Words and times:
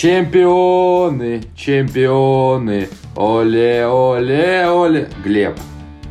Чемпионы, 0.00 1.42
чемпионы, 1.56 2.88
оле, 3.16 3.84
оле, 3.84 4.68
оле. 4.68 5.08
Глеб, 5.24 5.58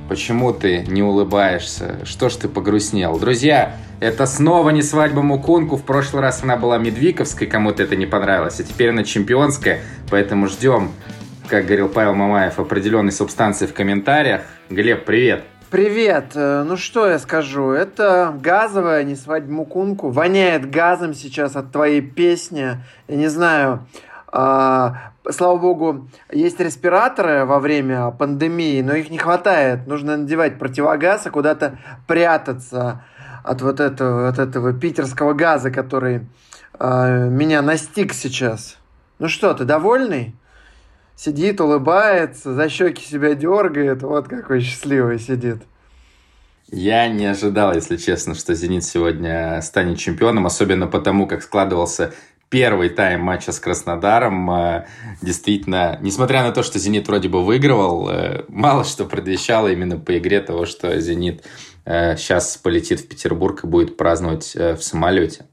почему 0.10 0.52
ты 0.52 0.80
не 0.90 1.02
улыбаешься? 1.02 1.98
Что 2.04 2.28
ж 2.28 2.36
ты 2.36 2.50
погрустнел? 2.50 3.18
Друзья, 3.18 3.78
это 4.02 4.26
снова 4.26 4.72
не 4.72 4.82
свадьба 4.82 5.22
Мукунку. 5.22 5.78
В 5.78 5.84
прошлый 5.84 6.22
раз 6.22 6.44
она 6.44 6.58
была 6.58 6.78
Медвиковской, 6.78 7.48
кому-то 7.48 7.82
это 7.82 7.96
не 7.96 8.06
понравилось. 8.06 8.60
А 8.60 8.64
теперь 8.66 8.90
она 8.90 9.06
чемпионская, 9.06 9.80
поэтому 10.10 10.50
ждем, 10.50 10.92
как 11.48 11.68
говорил 11.68 11.88
Павел 11.88 12.14
Мамаев, 12.14 12.60
определенной 12.60 13.14
субстанции 13.14 13.68
в 13.68 13.74
комментариях. 13.74 14.42
Глеб, 14.70 15.06
привет. 15.06 15.46
Привет. 15.70 16.32
Э, 16.36 16.64
ну 16.66 16.78
что 16.78 17.08
я 17.08 17.20
скажу? 17.20 17.72
Это 17.72 18.34
газовая, 18.42 19.04
не 19.04 19.18
свадьба 19.18 19.52
Мукунку. 19.52 20.10
Воняет 20.12 20.70
газом 20.70 21.14
сейчас 21.14 21.58
от 21.58 21.74
твоей 21.74 22.00
песни. 22.00 22.78
Я 23.10 23.16
не 23.18 23.28
знаю. 23.28 23.86
А, 24.30 25.12
слава 25.30 25.58
богу, 25.58 26.08
есть 26.32 26.62
респираторы 26.62 27.44
во 27.44 27.60
время 27.60 28.12
пандемии, 28.12 28.82
но 28.82 28.94
их 28.94 29.10
не 29.10 29.18
хватает. 29.18 29.88
Нужно 29.88 30.16
надевать 30.16 30.58
противогаз 30.58 31.28
и 31.28 31.32
куда-то 31.32 31.78
прятаться 32.08 33.04
от 33.44 33.62
вот 33.62 33.82
этого, 33.82 34.30
от 34.30 34.40
этого 34.40 34.72
питерского 34.72 35.34
газа, 35.34 35.70
который 35.70 36.22
а, 36.80 37.28
меня 37.28 37.62
настиг 37.62 38.14
сейчас. 38.14 38.78
Ну 39.20 39.28
что, 39.28 39.54
ты 39.54 39.66
довольный? 39.66 40.34
Сидит, 41.18 41.60
улыбается, 41.60 42.54
за 42.54 42.70
щеки 42.70 43.04
себя 43.04 43.34
дергает, 43.34 44.04
вот 44.04 44.28
какой 44.28 44.62
счастливый 44.62 45.20
сидит. 45.20 45.58
Я 46.70 47.08
не 47.08 47.26
ожидал, 47.26 47.74
если 47.74 47.96
честно, 47.96 48.36
что 48.36 48.54
«Зенит» 48.54 48.84
сегодня 48.84 49.62
станет 49.62 50.00
чемпионом, 50.00 50.46
особенно 50.46 50.88
потому, 50.88 51.26
как 51.26 51.42
складывался 51.42 52.14
первый 52.50 52.90
тайм 52.90 53.22
матча 53.22 53.54
с 53.54 53.60
Краснодаром. 53.60 54.52
Э, 54.52 54.86
действительно, 55.22 55.98
несмотря 56.02 56.44
на 56.44 56.52
то, 56.52 56.64
что 56.64 56.78
«Зенит» 56.78 57.08
вроде 57.08 57.30
бы 57.30 57.44
выигрывал, 57.44 58.10
э, 58.10 58.44
мало 58.50 58.84
что 58.84 59.06
предвещало 59.06 59.70
именно 59.70 59.98
по 59.98 60.18
игре 60.18 60.42
того, 60.42 60.66
что 60.66 61.00
«Зенит» 61.00 61.44
сейчас 61.86 62.58
э, 62.58 62.60
полетит 62.62 63.00
в 63.00 63.08
Петербург 63.08 63.64
и 63.64 63.68
будет 63.68 63.96
праздновать 63.96 64.54
в 64.54 64.82
самолете. 64.82 65.46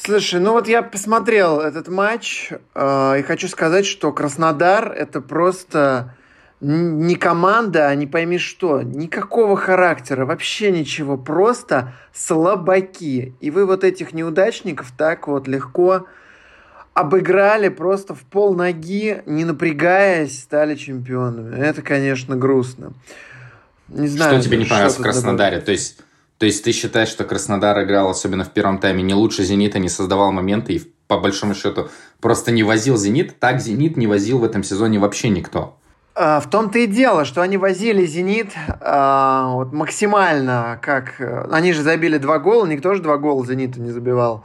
Слушай, 0.00 0.40
ну 0.40 0.52
вот 0.52 0.68
я 0.68 0.82
посмотрел 0.82 1.60
этот 1.60 1.88
матч 1.88 2.52
э, 2.74 3.18
и 3.18 3.22
хочу 3.22 3.48
сказать, 3.48 3.84
что 3.84 4.12
Краснодар 4.12 4.92
это 4.92 5.20
просто 5.20 6.14
не 6.60 7.14
команда, 7.14 7.88
а 7.88 7.94
не 7.94 8.06
пойми 8.06 8.38
что, 8.38 8.82
никакого 8.82 9.56
характера, 9.56 10.24
вообще 10.24 10.70
ничего, 10.72 11.16
просто 11.16 11.92
слабаки. 12.12 13.34
И 13.40 13.50
вы 13.50 13.64
вот 13.64 13.84
этих 13.84 14.12
неудачников 14.12 14.92
так 14.96 15.28
вот 15.28 15.46
легко 15.46 16.06
обыграли 16.94 17.68
просто 17.68 18.14
в 18.14 18.22
пол 18.22 18.56
ноги, 18.56 19.22
не 19.26 19.44
напрягаясь, 19.44 20.40
стали 20.42 20.74
чемпионами. 20.74 21.56
Это, 21.56 21.82
конечно, 21.82 22.34
грустно. 22.34 22.92
Не 23.88 24.08
знаю. 24.08 24.40
Что 24.40 24.48
тебе 24.48 24.58
не 24.58 24.64
понравилось 24.64 24.98
в 24.98 25.02
Краснодаре? 25.02 25.58
Добавить. 25.58 25.64
То 25.64 25.72
есть 25.72 26.00
то 26.38 26.46
есть 26.46 26.62
ты 26.62 26.72
считаешь, 26.72 27.08
что 27.08 27.24
Краснодар 27.24 27.82
играл, 27.82 28.10
особенно 28.10 28.44
в 28.44 28.52
первом 28.52 28.78
тайме, 28.78 29.02
не 29.02 29.14
лучше 29.14 29.42
«Зенита», 29.42 29.80
не 29.80 29.88
создавал 29.88 30.30
моменты 30.30 30.74
и, 30.74 30.92
по 31.08 31.18
большому 31.18 31.54
счету, 31.54 31.88
просто 32.20 32.52
не 32.52 32.62
возил 32.62 32.96
«Зенит»? 32.96 33.40
Так 33.40 33.60
«Зенит» 33.60 33.96
не 33.96 34.06
возил 34.06 34.38
в 34.38 34.44
этом 34.44 34.62
сезоне 34.62 35.00
вообще 35.00 35.30
никто. 35.30 35.76
А, 36.14 36.38
в 36.38 36.48
том-то 36.48 36.78
и 36.78 36.86
дело, 36.86 37.24
что 37.24 37.42
они 37.42 37.56
возили 37.56 38.06
«Зенит» 38.06 38.52
а, 38.80 39.52
вот 39.54 39.72
максимально, 39.72 40.78
как... 40.80 41.20
Э, 41.20 41.48
они 41.50 41.72
же 41.72 41.82
забили 41.82 42.18
два 42.18 42.38
гола, 42.38 42.66
никто 42.66 42.94
же 42.94 43.02
два 43.02 43.18
гола 43.18 43.44
«Зениту» 43.44 43.80
не 43.80 43.90
забивал. 43.90 44.44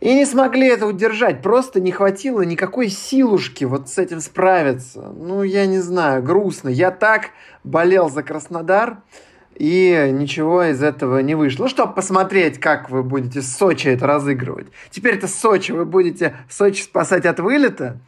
И 0.00 0.14
не 0.14 0.24
смогли 0.24 0.66
это 0.66 0.86
удержать. 0.86 1.42
Просто 1.42 1.80
не 1.80 1.92
хватило 1.92 2.40
никакой 2.40 2.88
силушки 2.88 3.64
вот 3.64 3.88
с 3.88 3.98
этим 3.98 4.20
справиться. 4.20 5.12
Ну, 5.16 5.42
я 5.44 5.64
не 5.66 5.78
знаю, 5.78 6.22
грустно. 6.22 6.68
Я 6.70 6.90
так 6.90 7.30
болел 7.62 8.10
за 8.10 8.22
Краснодар 8.22 8.96
и 9.56 10.10
ничего 10.12 10.64
из 10.64 10.82
этого 10.82 11.18
не 11.18 11.34
вышло. 11.34 11.64
Ну, 11.64 11.68
чтобы 11.68 11.94
посмотреть, 11.94 12.58
как 12.58 12.90
вы 12.90 13.02
будете 13.02 13.42
Сочи 13.42 13.88
это 13.88 14.06
разыгрывать. 14.06 14.66
Теперь 14.90 15.14
это 15.14 15.28
Сочи, 15.28 15.72
вы 15.72 15.84
будете 15.84 16.34
Сочи 16.48 16.82
спасать 16.82 17.26
от 17.26 17.40
вылета. 17.40 17.98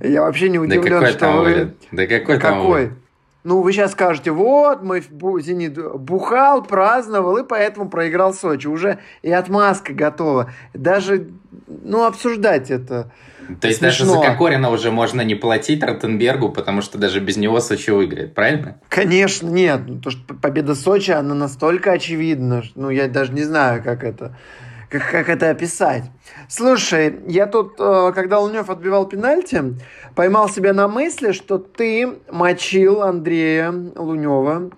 Я 0.00 0.22
вообще 0.22 0.48
не 0.48 0.58
удивлен, 0.58 0.82
да 0.82 0.90
какой 0.90 1.08
что 1.10 1.18
там 1.18 1.36
вы... 1.38 1.44
Вылет? 1.44 1.76
Да 1.92 2.06
какой, 2.06 2.38
какой? 2.38 2.40
там 2.40 2.66
вылет? 2.66 2.92
Ну, 3.42 3.62
вы 3.62 3.72
сейчас 3.72 3.92
скажете, 3.92 4.32
вот, 4.32 4.82
мой 4.82 5.02
«Зенит» 5.40 5.78
бухал, 5.98 6.62
праздновал, 6.62 7.38
и 7.38 7.42
поэтому 7.42 7.88
проиграл 7.88 8.34
Сочи. 8.34 8.66
Уже 8.66 8.98
и 9.22 9.32
отмазка 9.32 9.94
готова. 9.94 10.52
Даже, 10.74 11.28
ну, 11.66 12.04
обсуждать 12.04 12.70
это 12.70 13.10
То 13.60 13.68
есть 13.68 13.80
смешно. 13.80 14.06
даже 14.06 14.18
за 14.20 14.26
Кокорина 14.26 14.70
уже 14.70 14.90
можно 14.90 15.22
не 15.22 15.34
платить 15.34 15.82
Ротенбергу, 15.82 16.50
потому 16.50 16.82
что 16.82 16.98
даже 16.98 17.20
без 17.20 17.36
него 17.36 17.60
Сочи 17.60 17.90
выиграет, 17.90 18.34
правильно? 18.34 18.80
Конечно, 18.88 19.48
нет. 19.48 19.82
Ну, 19.86 20.00
то, 20.00 20.10
что 20.10 20.34
победа 20.34 20.74
Сочи, 20.74 21.10
она 21.10 21.34
настолько 21.34 21.92
очевидна, 21.92 22.62
что, 22.62 22.80
ну, 22.80 22.90
я 22.90 23.08
даже 23.08 23.32
не 23.32 23.42
знаю, 23.42 23.82
как 23.82 24.04
это 24.04 24.36
как, 24.90 25.08
как 25.08 25.28
это 25.28 25.50
описать. 25.50 26.04
Слушай, 26.48 27.20
я 27.28 27.46
тут, 27.46 27.76
э, 27.78 28.12
когда 28.14 28.40
Лунев 28.40 28.68
отбивал 28.68 29.06
пенальти, 29.06 29.76
поймал 30.14 30.48
себя 30.48 30.72
на 30.72 30.88
мысли, 30.88 31.32
что 31.32 31.58
ты 31.58 32.18
мочил 32.30 33.02
Андрея 33.02 33.70
Лунева 33.70 34.70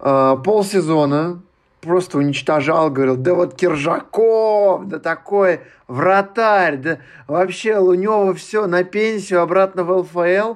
э, 0.00 0.36
полсезона, 0.42 1.42
просто 1.88 2.18
уничтожал, 2.18 2.90
говорил, 2.90 3.16
да 3.16 3.34
вот 3.34 3.56
Киржаков, 3.56 4.86
да 4.86 4.98
такой 4.98 5.60
вратарь, 5.88 6.76
да 6.76 6.98
вообще 7.26 7.76
Лунева 7.78 8.34
все 8.34 8.66
на 8.66 8.84
пенсию, 8.84 9.40
обратно 9.40 9.82
в 9.82 9.90
ЛФЛ. 9.90 10.54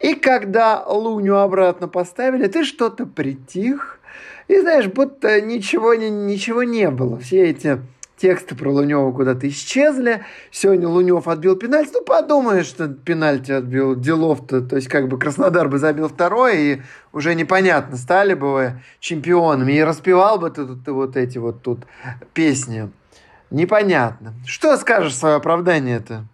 И 0.00 0.14
когда 0.14 0.84
Луню 0.86 1.36
обратно 1.36 1.88
поставили, 1.88 2.46
ты 2.46 2.64
что-то 2.64 3.06
притих, 3.06 3.98
и 4.48 4.60
знаешь, 4.60 4.86
будто 4.86 5.40
ничего, 5.40 5.94
ничего 5.94 6.62
не 6.62 6.90
было. 6.90 7.18
Все 7.18 7.46
эти 7.50 7.80
тексты 8.16 8.54
про 8.54 8.70
Лунева 8.70 9.12
куда-то 9.12 9.48
исчезли. 9.48 10.24
Сегодня 10.50 10.88
Лунев 10.88 11.28
отбил 11.28 11.56
пенальти. 11.56 11.90
Ну, 11.92 12.02
подумаешь, 12.02 12.66
что 12.66 12.88
пенальти 12.88 13.52
отбил 13.52 13.94
делов-то. 13.94 14.62
То 14.62 14.76
есть, 14.76 14.88
как 14.88 15.08
бы 15.08 15.18
Краснодар 15.18 15.68
бы 15.68 15.78
забил 15.78 16.08
второй, 16.08 16.58
и 16.58 16.82
уже 17.12 17.34
непонятно, 17.34 17.96
стали 17.96 18.34
бы 18.34 18.52
вы 18.52 18.82
чемпионами. 19.00 19.72
И 19.72 19.82
распевал 19.82 20.38
бы 20.38 20.50
ты, 20.50 20.66
ты 20.66 20.92
вот 20.92 21.16
эти 21.16 21.38
вот 21.38 21.62
тут 21.62 21.80
песни. 22.34 22.90
Непонятно. 23.50 24.34
Что 24.46 24.76
скажешь 24.76 25.14
свое 25.14 25.36
оправдание-то? 25.36 26.24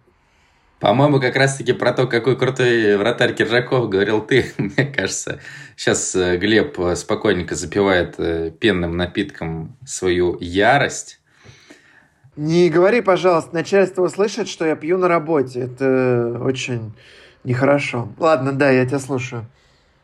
По-моему, 0.79 1.21
как 1.21 1.37
раз-таки 1.37 1.71
про 1.71 1.93
то, 1.93 2.07
какой 2.07 2.37
крутой 2.37 2.97
вратарь 2.97 3.33
Киржаков 3.33 3.87
говорил 3.87 4.19
ты. 4.19 4.51
Мне 4.57 4.85
кажется, 4.85 5.39
сейчас 5.77 6.13
э, 6.13 6.35
Глеб 6.35 6.77
спокойненько 6.95 7.55
запивает 7.55 8.15
э, 8.17 8.51
пенным 8.51 8.97
напитком 8.97 9.77
свою 9.85 10.37
ярость 10.41 11.21
не 12.35 12.69
говори, 12.69 13.01
пожалуйста, 13.01 13.53
начальство 13.53 14.03
услышит, 14.03 14.47
что 14.47 14.65
я 14.65 14.75
пью 14.75 14.97
на 14.97 15.07
работе. 15.07 15.61
Это 15.61 16.39
очень 16.41 16.93
нехорошо. 17.43 18.09
Ладно, 18.17 18.51
да, 18.51 18.71
я 18.71 18.85
тебя 18.85 18.99
слушаю. 18.99 19.45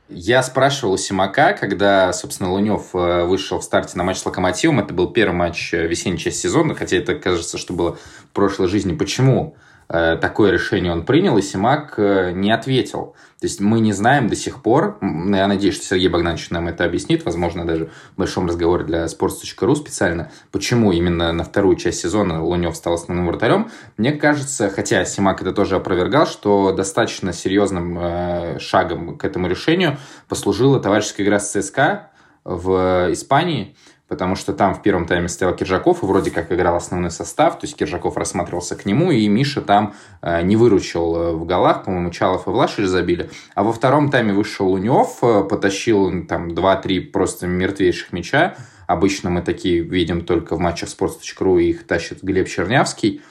Я 0.09 0.41
спрашивал 0.41 0.93
у 0.93 0.97
Симака, 0.97 1.53
когда, 1.53 2.11
собственно, 2.13 2.51
Лунев 2.51 2.95
э, 2.95 3.25
вышел 3.25 3.59
в 3.59 3.63
старте 3.63 3.95
на 3.95 4.03
матч 4.03 4.17
с 4.17 4.25
Локомотивом. 4.25 4.79
Это 4.79 4.91
был 4.91 5.11
первый 5.11 5.35
матч 5.35 5.71
э, 5.71 5.85
весенней 5.85 6.17
части 6.17 6.41
сезона, 6.41 6.73
хотя 6.73 6.97
это 6.97 7.13
кажется, 7.13 7.59
что 7.59 7.73
было 7.73 7.95
в 7.95 8.33
прошлой 8.33 8.67
жизни. 8.67 8.95
Почему 8.95 9.55
такое 9.89 10.51
решение 10.51 10.91
он 10.91 11.03
принял, 11.03 11.37
и 11.39 11.41
Симак 11.41 11.95
э, 11.97 12.31
не 12.31 12.51
ответил. 12.51 13.15
То 13.39 13.45
есть 13.45 13.59
мы 13.59 13.79
не 13.79 13.91
знаем 13.91 14.27
до 14.27 14.35
сих 14.35 14.61
пор, 14.61 14.99
я 15.01 15.47
надеюсь, 15.47 15.75
что 15.75 15.85
Сергей 15.85 16.09
Богданович 16.09 16.51
нам 16.51 16.67
это 16.67 16.85
объяснит, 16.85 17.25
возможно, 17.25 17.65
даже 17.65 17.89
в 18.13 18.17
большом 18.17 18.45
разговоре 18.47 18.83
для 18.83 19.05
sports.ru 19.05 19.75
специально, 19.75 20.29
почему 20.51 20.91
именно 20.91 21.31
на 21.31 21.43
вторую 21.43 21.75
часть 21.75 22.01
сезона 22.01 22.43
Лунев 22.43 22.75
стал 22.75 22.93
основным 22.93 23.25
вратарем. 23.27 23.71
Мне 23.97 24.11
кажется, 24.11 24.69
хотя 24.69 25.05
Симак 25.05 25.41
это 25.41 25.53
тоже 25.53 25.77
опровергал, 25.77 26.27
что 26.27 26.71
достаточно 26.71 27.33
серьезным 27.33 27.97
э, 27.99 28.59
шагом 28.59 29.17
к 29.17 29.25
этому 29.25 29.47
решению 29.47 29.97
послужила 30.27 30.79
товарищеская 30.79 31.25
игра 31.25 31.39
с 31.39 31.49
ЦСКА 31.51 32.11
в 32.43 33.09
Испании, 33.11 33.75
потому 34.09 34.35
что 34.35 34.53
там 34.53 34.73
в 34.73 34.81
первом 34.81 35.05
тайме 35.05 35.29
стоял 35.29 35.55
Киржаков 35.55 36.03
и 36.03 36.05
вроде 36.05 36.31
как 36.31 36.51
играл 36.51 36.75
основной 36.75 37.11
состав, 37.11 37.59
то 37.59 37.65
есть 37.65 37.77
Киржаков 37.77 38.17
рассматривался 38.17 38.75
к 38.75 38.85
нему, 38.85 39.11
и 39.11 39.27
Миша 39.27 39.61
там 39.61 39.93
э, 40.21 40.41
не 40.41 40.55
выручил 40.55 41.15
э, 41.15 41.31
в 41.33 41.45
голах, 41.45 41.85
по-моему, 41.85 42.09
Чалов 42.09 42.47
и 42.47 42.49
Влашич 42.49 42.85
забили. 42.85 43.29
А 43.53 43.63
во 43.63 43.71
втором 43.71 44.09
тайме 44.09 44.33
вышел 44.33 44.67
Лунев, 44.67 45.19
э, 45.21 45.43
потащил 45.43 46.25
там 46.25 46.49
2-3 46.49 47.11
просто 47.11 47.45
мертвейших 47.45 48.11
мяча. 48.11 48.55
Обычно 48.87 49.29
мы 49.29 49.43
такие 49.43 49.81
видим 49.81 50.25
только 50.25 50.55
в 50.55 50.59
матчах 50.59 50.89
sports.ru, 50.89 51.61
и 51.61 51.69
их 51.69 51.85
тащит 51.85 52.23
Глеб 52.23 52.49
Чернявский. 52.49 53.21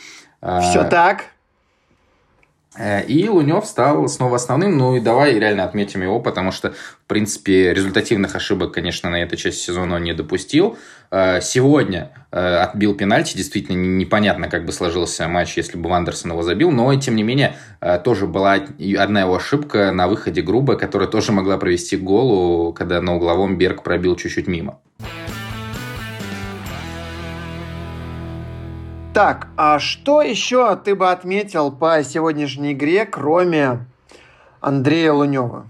Все 0.41 0.85
так? 0.85 1.33
Э, 2.79 3.05
и 3.05 3.29
Лунев 3.29 3.67
стал 3.67 4.09
снова 4.09 4.37
основным. 4.37 4.79
Ну 4.79 4.97
и 4.97 5.01
давай 5.01 5.39
реально 5.39 5.65
отметим 5.65 6.03
его, 6.03 6.21
потому 6.21 6.53
что, 6.53 6.73
в 6.73 7.07
принципе, 7.07 7.75
результативных 7.75 8.37
ошибок, 8.37 8.73
конечно, 8.73 9.11
на 9.11 9.23
этой 9.23 9.37
части 9.37 9.67
сезона 9.67 9.97
он 9.97 10.05
не 10.05 10.15
допустил. 10.15 10.79
Э, 11.11 11.41
сегодня 11.43 12.13
э, 12.31 12.39
отбил 12.39 12.95
пенальти. 12.95 13.37
Действительно, 13.37 13.77
непонятно, 13.77 14.49
как 14.49 14.65
бы 14.65 14.73
сложился 14.73 15.27
матч, 15.29 15.57
если 15.57 15.77
бы 15.77 15.91
Вандерсон 15.91 16.31
его 16.31 16.43
забил. 16.43 16.71
Но, 16.71 16.95
тем 16.95 17.17
не 17.17 17.23
менее, 17.23 17.57
тоже 18.05 18.27
была 18.27 18.59
одна 18.99 19.23
его 19.23 19.37
ошибка 19.37 19.93
на 19.93 20.09
выходе 20.09 20.43
грубо, 20.43 20.77
которая 20.77 21.09
тоже 21.09 21.33
могла 21.33 21.59
провести 21.59 21.97
голу, 21.97 22.73
когда 22.73 23.01
на 23.01 23.17
угловом 23.17 23.59
Берг 23.59 23.83
пробил 23.83 24.17
чуть-чуть 24.17 24.47
мимо. 24.47 24.79
Так, 29.19 29.49
а 29.57 29.81
что 29.81 30.23
еще 30.23 30.77
ты 30.77 30.95
бы 30.95 31.11
отметил 31.11 31.73
по 31.73 32.05
сегодняшней 32.05 32.73
игре, 32.73 33.05
кроме 33.05 33.85
Андрея 34.61 35.13
Лунева? 35.13 35.67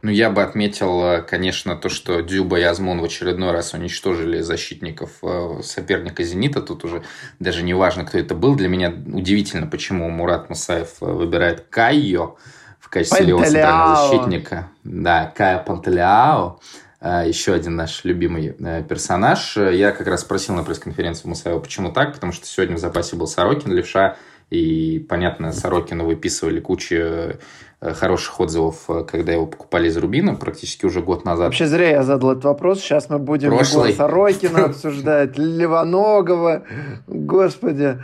Ну, 0.00 0.10
я 0.10 0.30
бы 0.30 0.42
отметил, 0.42 1.04
э, 1.04 1.20
конечно, 1.20 1.76
то, 1.76 1.90
что 1.90 2.22
Дюба 2.22 2.58
и 2.58 2.62
Азмун 2.62 3.02
в 3.02 3.04
очередной 3.04 3.52
раз 3.52 3.74
уничтожили 3.74 4.40
защитников 4.40 5.10
э, 5.22 5.60
соперника 5.62 6.22
«Зенита». 6.22 6.62
Тут 6.62 6.86
уже 6.86 7.02
даже 7.38 7.62
не 7.64 7.74
важно, 7.74 8.06
кто 8.06 8.16
это 8.16 8.34
был. 8.34 8.54
Для 8.54 8.68
меня 8.68 8.88
удивительно, 8.88 9.66
почему 9.66 10.08
Мурат 10.08 10.48
Мусаев 10.48 11.02
э, 11.02 11.04
выбирает 11.04 11.66
Кайо 11.68 12.36
в 12.78 12.88
качестве 12.88 13.26
левого 13.26 13.44
центрального 13.44 14.08
защитника. 14.08 14.70
Да, 14.84 15.30
Кая 15.36 15.58
Пантелеао. 15.58 16.58
Э, 17.00 17.24
еще 17.26 17.54
один 17.54 17.76
наш 17.76 18.04
любимый 18.04 18.54
э, 18.58 18.82
персонаж. 18.82 19.56
Я 19.56 19.92
как 19.92 20.06
раз 20.06 20.20
спросил 20.20 20.54
на 20.54 20.62
пресс-конференции 20.62 21.26
Мусаева, 21.26 21.58
почему 21.58 21.92
так, 21.92 22.12
потому 22.14 22.32
что 22.32 22.46
сегодня 22.46 22.76
в 22.76 22.80
запасе 22.80 23.16
был 23.16 23.26
Сорокин, 23.26 23.72
Левша, 23.72 24.16
и, 24.50 25.04
понятно, 25.08 25.52
Сорокину 25.52 26.04
выписывали 26.04 26.60
кучу 26.60 26.96
э, 26.96 27.34
хороших 27.80 28.38
отзывов, 28.40 28.86
когда 29.06 29.32
его 29.32 29.46
покупали 29.46 29.88
из 29.88 29.96
Рубина, 29.96 30.34
практически 30.34 30.84
уже 30.84 31.00
год 31.00 31.24
назад. 31.24 31.46
Вообще 31.46 31.66
зря 31.66 31.90
я 31.90 32.02
задал 32.02 32.32
этот 32.32 32.44
вопрос. 32.44 32.80
Сейчас 32.80 33.08
мы 33.08 33.18
будем 33.18 33.50
Прошлый. 33.50 33.94
Сорокина 33.94 34.64
обсуждать, 34.66 35.38
Левоногова. 35.38 36.64
Господи. 37.06 37.98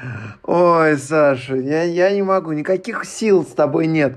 Ой, 0.44 0.96
Саша, 0.96 1.56
я, 1.56 1.82
я 1.82 2.10
не 2.12 2.22
могу. 2.22 2.52
Никаких 2.52 3.04
сил 3.04 3.44
с 3.44 3.52
тобой 3.52 3.88
нет. 3.88 4.16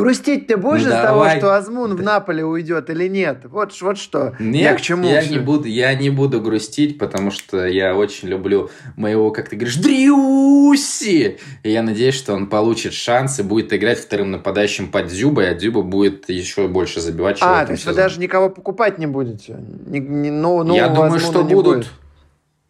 Грустить 0.00 0.46
ты 0.46 0.56
будешь 0.56 0.84
ну, 0.84 0.88
из 0.88 0.94
того, 0.94 1.28
что 1.30 1.56
Азмун 1.56 1.94
в 1.94 2.02
Наполе 2.02 2.44
уйдет 2.44 2.88
или 2.90 3.06
нет? 3.08 3.42
Вот, 3.44 3.78
вот 3.80 3.98
что. 3.98 4.34
Нет, 4.38 4.62
я 4.62 4.74
к 4.74 4.80
чему 4.80 5.06
я 5.06 5.22
не, 5.24 5.38
буду, 5.38 5.68
я 5.68 5.94
не 5.94 6.10
буду 6.10 6.40
грустить, 6.40 6.98
потому 6.98 7.30
что 7.30 7.66
я 7.66 7.94
очень 7.94 8.28
люблю 8.28 8.70
моего, 8.96 9.30
как 9.30 9.48
ты 9.48 9.56
говоришь, 9.56 9.76
Дрюси! 9.76 11.38
И 11.62 11.70
я 11.70 11.82
надеюсь, 11.82 12.14
что 12.14 12.32
он 12.32 12.46
получит 12.46 12.94
шанс 12.94 13.38
и 13.38 13.42
будет 13.42 13.72
играть 13.72 13.98
вторым 13.98 14.30
нападающим 14.30 14.90
под 14.90 15.08
Дзюбой, 15.08 15.50
а 15.50 15.54
Дзюба 15.54 15.82
будет 15.82 16.28
еще 16.30 16.66
больше 16.66 17.00
забивать. 17.00 17.38
А, 17.40 17.64
то 17.64 17.72
есть 17.72 17.82
сезоне. 17.82 17.96
вы 17.96 18.02
даже 18.02 18.20
никого 18.20 18.48
покупать 18.48 18.98
не 18.98 19.06
будете? 19.06 19.58
Ни, 19.86 19.98
ни, 19.98 20.30
ну, 20.30 20.74
я 20.74 20.88
думаю, 20.88 21.20
что 21.20 21.44
будут. 21.44 21.76
Будет. 21.76 21.86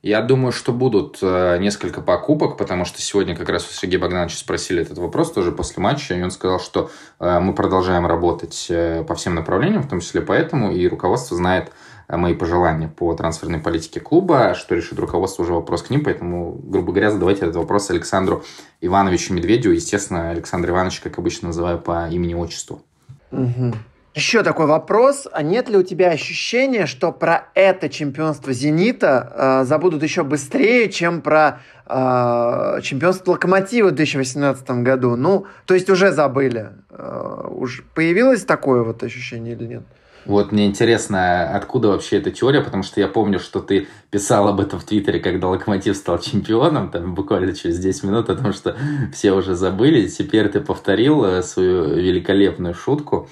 Я 0.03 0.23
думаю, 0.23 0.51
что 0.51 0.73
будут 0.73 1.19
э, 1.21 1.59
несколько 1.59 2.01
покупок, 2.01 2.57
потому 2.57 2.87
что 2.87 3.03
сегодня 3.03 3.37
как 3.37 3.51
раз 3.51 3.69
у 3.69 3.73
Сергея 3.73 4.01
Богдановича 4.01 4.39
спросили 4.39 4.81
этот 4.81 4.97
вопрос 4.97 5.31
тоже 5.31 5.53
после 5.53 5.83
матча, 5.83 6.15
и 6.15 6.23
он 6.23 6.31
сказал, 6.31 6.59
что 6.59 6.91
э, 7.19 7.39
мы 7.39 7.55
продолжаем 7.55 8.07
работать 8.07 8.67
э, 8.71 9.05
по 9.05 9.15
всем 9.15 9.35
направлениям, 9.35 9.83
в 9.83 9.89
том 9.89 10.01
числе 10.01 10.23
поэтому, 10.23 10.73
и 10.73 10.89
руководство 10.89 11.37
знает 11.37 11.71
мои 12.09 12.35
пожелания 12.35 12.89
по 12.89 13.15
трансферной 13.15 13.59
политике 13.59 14.01
клуба, 14.01 14.55
что 14.55 14.75
решит 14.75 14.99
руководство, 14.99 15.43
уже 15.43 15.53
вопрос 15.53 15.83
к 15.83 15.91
ним, 15.91 16.03
поэтому, 16.03 16.59
грубо 16.65 16.93
говоря, 16.93 17.11
задавайте 17.11 17.43
этот 17.43 17.57
вопрос 17.57 17.91
Александру 17.91 18.43
Ивановичу 18.81 19.35
Медведю. 19.35 19.71
Естественно, 19.71 20.31
Александр 20.31 20.71
Иванович, 20.71 21.01
как 21.01 21.19
обычно, 21.19 21.49
называю 21.49 21.79
по 21.79 22.09
имени-отчеству. 22.09 22.83
Угу. 23.31 23.75
Еще 24.15 24.43
такой 24.43 24.67
вопрос. 24.67 25.29
А 25.31 25.43
нет 25.43 25.69
ли 25.69 25.77
у 25.77 25.83
тебя 25.85 26.11
ощущения, 26.11 26.87
что 26.87 27.13
про 27.13 27.49
это 27.55 27.89
чемпионство 27.89 28.53
«Зенита» 28.53 29.61
э, 29.63 29.65
забудут 29.65 30.03
еще 30.03 30.25
быстрее, 30.25 30.91
чем 30.91 31.23
про 31.23 31.61
э, 31.87 32.81
чемпионство 32.83 33.33
«Локомотива» 33.33 33.89
в 33.89 33.93
2018 33.93 34.69
году? 34.83 35.15
Ну, 35.15 35.47
то 35.65 35.75
есть 35.75 35.89
уже 35.91 36.11
забыли. 36.11 36.71
Э, 36.91 37.47
уж 37.51 37.85
появилось 37.95 38.45
такое 38.45 38.83
вот 38.83 39.01
ощущение 39.05 39.55
или 39.55 39.65
нет? 39.65 39.83
Вот 40.27 40.53
мне 40.53 40.67
интересно, 40.67 41.55
откуда 41.57 41.89
вообще 41.89 42.19
эта 42.19 42.31
теория, 42.31 42.61
потому 42.61 42.83
что 42.83 43.01
я 43.01 43.09
помню, 43.09 43.39
что 43.39 43.61
ты 43.61 43.89
писал 44.11 44.49
об 44.49 44.61
этом 44.61 44.79
в 44.79 44.85
Твиттере, 44.85 45.19
когда 45.19 45.49
Локомотив 45.49 45.97
стал 45.97 46.19
чемпионом, 46.19 46.91
там 46.91 47.15
буквально 47.15 47.55
через 47.55 47.79
10 47.79 48.05
минут, 48.05 48.29
о 48.29 48.37
том, 48.37 48.53
что 48.53 48.77
все 49.15 49.33
уже 49.33 49.55
забыли. 49.55 50.07
Теперь 50.09 50.49
ты 50.49 50.61
повторил 50.61 51.25
э, 51.25 51.43
свою 51.43 51.95
великолепную 51.95 52.75
шутку. 52.75 53.29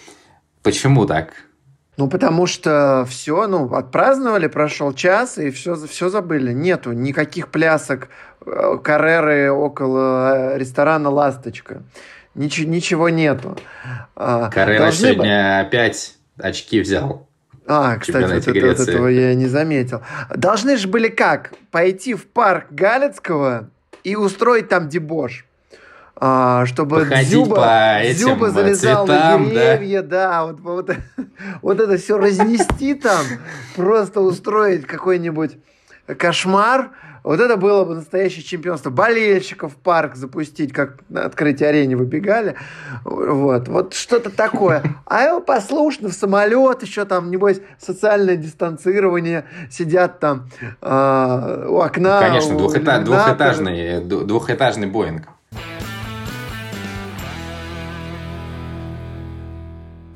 Почему 0.69 1.07
так? 1.07 1.33
Ну, 1.97 2.09
потому 2.09 2.47
что 2.47 3.07
все, 3.09 3.47
ну, 3.47 3.73
отпраздновали, 3.75 4.49
прошел 4.49 4.93
час, 4.93 5.39
и 5.39 5.51
все, 5.51 5.75
все 5.75 6.11
забыли. 6.11 6.53
Нету 6.53 6.93
никаких 6.93 7.49
плясок 7.49 8.09
э, 8.45 8.77
Карреры 8.85 9.51
около 9.51 10.53
э, 10.53 10.59
ресторана 10.59 11.09
«Ласточка». 11.09 11.83
Ничего, 12.35 12.71
ничего 12.71 13.09
нету. 13.09 13.57
А, 14.15 14.51
Каррера 14.51 14.93
сегодня 14.93 15.63
бы... 15.63 15.67
опять 15.67 16.17
очки 16.39 16.81
взял. 16.81 17.27
А, 17.67 17.97
кстати, 17.97 18.33
вот, 18.33 18.47
это, 18.47 18.67
вот 18.67 18.81
этого 18.81 19.09
я 19.09 19.35
не 19.35 19.47
заметил. 19.47 20.03
Должны 20.29 20.77
же 20.77 20.87
были 20.87 21.09
как? 21.09 21.55
Пойти 21.71 22.13
в 22.13 22.29
парк 22.29 22.67
Галицкого 22.71 23.71
и 24.05 24.17
устроить 24.17 24.69
там 24.69 24.91
дебош 24.91 25.48
а, 26.21 26.67
чтобы 26.67 27.01
Походить 27.01 27.31
Дзюба, 27.31 27.57
по 27.57 27.99
этим 28.01 28.17
Дзюба 28.17 28.51
залезал 28.51 29.07
цветам, 29.07 29.45
на 29.45 29.51
деревья, 29.51 30.03
да, 30.03 30.09
да 30.29 30.47
вот, 30.47 30.61
вот, 30.61 30.97
вот 31.63 31.81
это 31.81 31.97
все 31.97 32.19
разнести 32.19 32.95
там, 32.95 33.25
просто 33.77 34.21
устроить 34.21 34.85
какой-нибудь 34.85 35.59
кошмар, 36.19 36.91
вот 37.23 37.39
это 37.39 37.57
было 37.57 37.85
бы 37.85 37.95
настоящее 37.95 38.43
чемпионство. 38.43 38.91
Болельщиков 38.91 39.75
в 39.75 39.77
парк 39.77 40.17
запустить, 40.17 40.73
как 40.73 40.99
на 41.09 41.25
открытии 41.25 41.65
арене 41.65 41.95
выбегали. 41.95 42.57
Вот, 43.05 43.69
вот 43.69 43.95
что-то 43.95 44.31
такое. 44.31 44.83
А 45.05 45.23
его 45.23 45.41
послушно 45.41 46.09
в 46.09 46.15
самолет, 46.15 46.83
еще 46.83 47.05
там, 47.05 47.31
небось, 47.31 47.61
социальное 47.79 48.37
дистанцирование, 48.37 49.45
сидят 49.71 50.21
там 50.21 50.49
э, 50.81 51.67
у 51.69 51.81
окна. 51.81 52.21
Конечно, 52.21 52.57
двухэтаж, 52.57 53.05
двухэтажный, 53.05 54.01
двухэтажный 54.01 54.87
Боинг. 54.87 55.29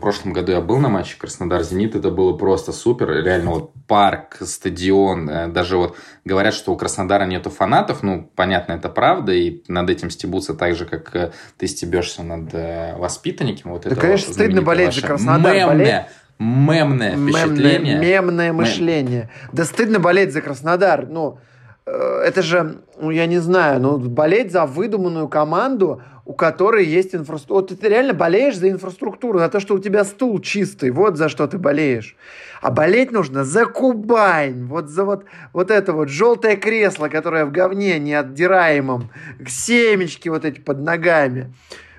Прошлом 0.03 0.35
году 0.35 0.53
я 0.53 0.61
был 0.61 0.79
на 0.79 0.91
матче 0.91 1.17
Краснодар-Зенит, 1.19 1.95
это 1.95 2.11
было 2.11 2.37
просто 2.37 2.73
супер, 2.73 3.09
реально 3.25 3.53
вот 3.53 3.73
парк, 3.87 4.37
стадион, 4.41 5.31
э, 5.31 5.49
даже 5.49 5.79
вот 5.79 5.97
говорят, 6.25 6.53
что 6.53 6.73
у 6.73 6.77
Краснодара 6.77 7.25
нету 7.25 7.49
фанатов, 7.49 8.03
ну, 8.03 8.31
понятно, 8.35 8.73
это 8.73 8.91
правда, 8.91 9.33
и 9.33 9.63
над 9.69 9.89
этим 9.89 10.11
стебутся 10.11 10.53
так 10.55 10.75
же, 10.75 10.85
как 10.85 11.15
э, 11.17 11.33
ты 11.57 11.67
стебешься 11.67 12.23
над 12.23 12.53
э, 12.53 12.95
воспитанниками. 12.99 13.73
Вот 13.73 13.85
да, 13.85 13.95
конечно, 13.95 14.35
стыдно 14.35 14.61
болеть 14.61 14.95
за 14.95 15.07
Краснодар. 15.07 15.55
Мемное, 15.55 15.67
болеть... 15.69 16.05
мемное 16.39 17.17
впечатление. 17.17 17.95
Мемное, 17.95 18.11
мемное 18.11 18.53
мышление. 18.53 19.21
Мем. 19.21 19.51
Да 19.53 19.65
стыдно 19.65 20.01
болеть 20.01 20.33
за 20.33 20.43
Краснодар, 20.43 21.07
ну, 21.07 21.39
это 21.85 22.43
же, 22.43 22.83
ну, 23.01 23.11
я 23.11 23.27
не 23.27 23.39
знаю, 23.39 23.81
ну, 23.81 23.99
болеть 23.99 24.53
за 24.53 24.67
выдуманную 24.67 25.29
команду, 25.29 26.03
у 26.25 26.35
которой 26.35 26.87
есть 26.87 27.15
инфраструктура. 27.15 27.73
Вот 27.73 27.81
ты 27.81 27.89
реально 27.89 28.15
болеешь 28.15 28.57
за 28.57 28.71
инфраструктуру, 28.71 29.39
за 29.39 29.49
то, 29.49 29.61
что 29.61 29.75
у 29.75 29.79
тебя 29.79 30.05
стул 30.05 30.41
чистый. 30.41 30.91
Вот 30.91 31.17
за 31.17 31.29
что 31.29 31.47
ты 31.47 31.59
болеешь. 31.59 32.17
А 32.61 32.71
болеть 32.71 33.11
нужно 33.11 33.45
за 33.45 33.67
Кубань. 33.67 34.67
Вот 34.67 34.89
за 34.89 35.05
вот, 35.05 35.25
вот 35.53 35.71
это 35.71 35.93
вот 35.93 36.09
желтое 36.09 36.57
кресло, 36.57 37.09
которое 37.09 37.45
в 37.45 37.51
говне 37.51 37.99
неотдираемом. 37.99 39.11
Семечки 39.47 40.29
вот 40.29 40.45
эти 40.45 40.61
под 40.61 40.81
ногами. 40.81 41.53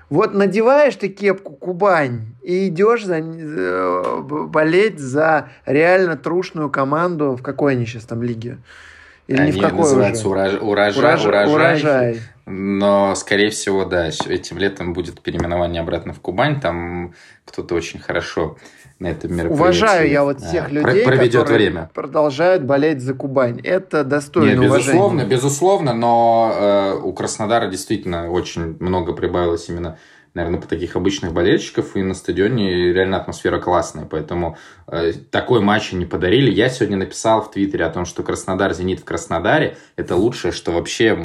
Вот 0.08 0.34
надеваешь 0.34 0.96
ты 0.96 1.08
кепку 1.08 1.52
Кубань 1.52 2.36
и 2.42 2.68
идешь 2.68 3.04
за, 3.04 3.16
э, 3.18 4.22
болеть 4.22 5.00
за 5.00 5.48
реально 5.66 6.16
трушную 6.16 6.70
команду 6.70 7.36
в 7.36 7.42
какой 7.42 7.72
они 7.72 7.84
сейчас 7.84 8.04
там 8.04 8.22
лиге? 8.22 8.58
Или 9.26 9.40
Они 9.40 9.52
ни 9.52 9.58
в 9.58 9.60
какой 9.60 9.80
называются 9.80 10.28
уже? 10.28 10.58
Урож... 10.58 10.60
Урожай, 10.60 10.98
урожай, 10.98 11.46
урожай. 11.46 11.52
урожай. 11.52 12.20
Но, 12.46 13.14
скорее 13.14 13.48
всего, 13.50 13.84
да, 13.86 14.08
этим 14.08 14.58
летом 14.58 14.92
будет 14.92 15.22
переименование 15.22 15.80
обратно 15.80 16.12
в 16.12 16.20
Кубань. 16.20 16.60
Там 16.60 17.14
кто-то 17.46 17.74
очень 17.74 18.00
хорошо 18.00 18.58
на 18.98 19.06
этом 19.06 19.32
мероприятии. 19.32 19.60
Уважаю 19.60 20.10
я 20.10 20.24
вот 20.24 20.38
тех 20.38 20.70
людей, 20.70 21.04
проведет 21.04 21.42
которые 21.42 21.70
время. 21.70 21.90
продолжают 21.94 22.64
болеть 22.64 23.00
за 23.00 23.14
Кубань. 23.14 23.60
Это 23.64 24.04
достойно 24.04 24.50
Нет, 24.50 24.60
безусловно, 24.60 25.04
уважения. 25.04 25.24
безусловно, 25.30 25.94
но 25.94 26.52
э, 26.54 27.00
у 27.02 27.12
Краснодара 27.14 27.68
действительно 27.68 28.30
очень 28.30 28.76
много 28.78 29.14
прибавилось 29.14 29.68
именно 29.70 29.98
наверное, 30.34 30.60
по 30.60 30.66
таких 30.66 30.96
обычных 30.96 31.32
болельщиков, 31.32 31.96
и 31.96 32.02
на 32.02 32.14
стадионе 32.14 32.92
реально 32.92 33.18
атмосфера 33.18 33.60
классная, 33.60 34.04
поэтому 34.04 34.58
э, 34.88 35.12
такой 35.30 35.60
матч 35.60 35.92
не 35.92 36.06
подарили. 36.06 36.50
Я 36.50 36.68
сегодня 36.68 36.96
написал 36.96 37.40
в 37.40 37.52
Твиттере 37.52 37.84
о 37.84 37.90
том, 37.90 38.04
что 38.04 38.22
Краснодар-Зенит 38.22 39.00
в 39.00 39.04
Краснодаре– 39.04 39.76
это 39.96 40.16
лучшее, 40.16 40.52
что 40.52 40.72
вообще 40.72 41.16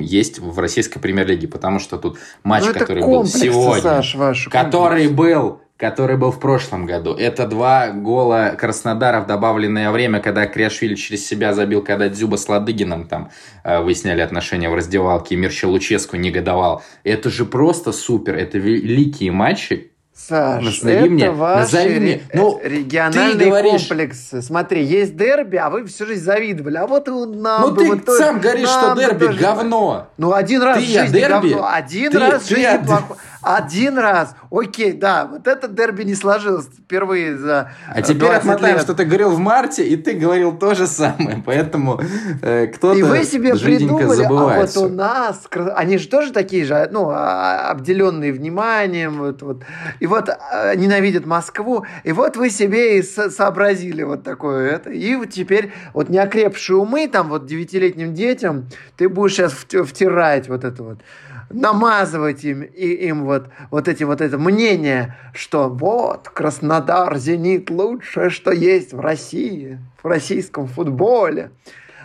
есть 0.00 0.40
в 0.40 0.58
российской 0.58 0.98
премьер-лиге, 0.98 1.46
потому 1.46 1.78
что 1.78 1.96
тут 1.96 2.18
матч, 2.42 2.64
ну, 2.66 2.72
который 2.72 3.04
был 3.04 3.24
сегодня, 3.24 3.82
Саш, 3.82 4.14
ваш, 4.16 4.48
который 4.48 5.08
был 5.08 5.60
который 5.76 6.16
был 6.16 6.30
в 6.30 6.40
прошлом 6.40 6.86
году. 6.86 7.14
Это 7.14 7.46
два 7.46 7.90
гола 7.90 8.54
Краснодара 8.58 9.20
в 9.20 9.26
добавленное 9.26 9.90
время, 9.90 10.20
когда 10.20 10.46
Криашвили 10.46 10.94
через 10.94 11.26
себя 11.26 11.52
забил, 11.52 11.82
когда 11.82 12.08
Дзюба 12.08 12.36
с 12.36 12.48
Ладыгином 12.48 13.06
там 13.06 13.30
э, 13.62 13.80
выясняли 13.80 14.22
отношения 14.22 14.70
в 14.70 14.74
раздевалке, 14.74 15.34
и 15.34 15.38
Мирча 15.38 15.66
Луческу 15.66 16.16
негодовал. 16.16 16.82
Это 17.04 17.28
же 17.30 17.44
просто 17.44 17.92
супер, 17.92 18.34
это 18.36 18.58
великие 18.58 19.32
матчи, 19.32 19.92
Саш, 20.16 20.64
назови 20.64 20.94
это 20.94 21.06
мне, 21.10 21.30
ваши 21.30 21.60
назови 21.60 22.00
мне. 22.00 22.22
Ну, 22.32 22.58
региональные 22.64 23.48
говоришь... 23.48 23.86
комплексы. 23.86 24.40
Смотри, 24.40 24.82
есть 24.82 25.14
дерби, 25.14 25.56
а 25.56 25.68
вы 25.68 25.84
всю 25.84 26.06
жизнь 26.06 26.24
завидовали. 26.24 26.78
А 26.78 26.86
вот 26.86 27.06
нам 27.06 27.60
Ну, 27.60 27.76
ты 27.76 27.84
вот 27.84 28.08
сам 28.08 28.40
говоришь, 28.40 28.68
что 28.68 28.94
дерби 28.96 29.26
тоже... 29.26 29.38
говно. 29.38 30.08
Ну, 30.16 30.32
один 30.32 30.62
раз 30.62 30.78
ты 30.78 30.84
в 30.84 30.86
жизни 30.86 31.18
дерби? 31.18 31.50
говно. 31.50 31.68
Один 31.70 32.10
ты, 32.12 32.18
раз 32.18 32.44
в 32.44 32.48
жизни 32.48 32.78
ты... 32.78 32.86
плохо. 32.86 33.16
Один 33.46 33.96
раз. 33.96 34.34
Окей, 34.50 34.92
да, 34.92 35.26
вот 35.26 35.46
это 35.46 35.68
дерби 35.68 36.02
не 36.02 36.16
сложилось 36.16 36.66
впервые 36.66 37.36
за 37.38 37.70
А 37.88 38.02
теперь 38.02 38.32
отмотаем, 38.32 38.80
что 38.80 38.92
ты 38.92 39.04
говорил 39.04 39.30
в 39.30 39.38
марте, 39.38 39.86
и 39.86 39.96
ты 39.96 40.14
говорил 40.14 40.56
то 40.56 40.74
же 40.74 40.88
самое. 40.88 41.42
Поэтому 41.46 42.00
э, 42.42 42.66
кто-то 42.66 42.98
И 42.98 43.02
вы 43.02 43.22
себе 43.22 43.54
придумали, 43.54 44.24
а 44.24 44.28
вот 44.30 44.76
у 44.76 44.88
нас... 44.88 45.42
Они 45.76 45.98
же 45.98 46.08
тоже 46.08 46.32
такие 46.32 46.64
же, 46.64 46.88
ну, 46.90 47.08
а, 47.08 47.70
обделенные 47.70 48.32
вниманием, 48.32 49.18
вот, 49.18 49.42
вот. 49.42 49.62
И 50.00 50.06
вот 50.06 50.28
а, 50.28 50.74
ненавидят 50.74 51.24
Москву. 51.24 51.86
И 52.02 52.10
вот 52.10 52.36
вы 52.36 52.50
себе 52.50 52.98
и 52.98 53.02
сообразили 53.02 54.02
вот 54.02 54.24
такое 54.24 54.72
это. 54.72 54.90
И 54.90 55.14
вот 55.14 55.30
теперь 55.30 55.72
вот 55.94 56.08
неокрепшие 56.08 56.76
умы, 56.76 57.06
там 57.06 57.28
вот 57.28 57.46
девятилетним 57.46 58.12
детям, 58.12 58.66
ты 58.96 59.08
будешь 59.08 59.34
сейчас 59.34 59.52
втирать 59.52 60.48
вот 60.48 60.64
это 60.64 60.82
вот 60.82 60.98
намазывать 61.50 62.44
им, 62.44 62.62
и, 62.62 62.86
им 62.86 63.24
вот, 63.24 63.48
вот 63.70 63.88
эти 63.88 64.04
вот 64.04 64.20
это 64.20 64.38
мнение, 64.38 65.16
что 65.32 65.68
вот 65.68 66.28
Краснодар, 66.28 67.16
Зенит 67.16 67.70
лучшее, 67.70 68.30
что 68.30 68.52
есть 68.52 68.92
в 68.92 69.00
России, 69.00 69.78
в 70.02 70.06
российском 70.06 70.66
футболе. 70.66 71.50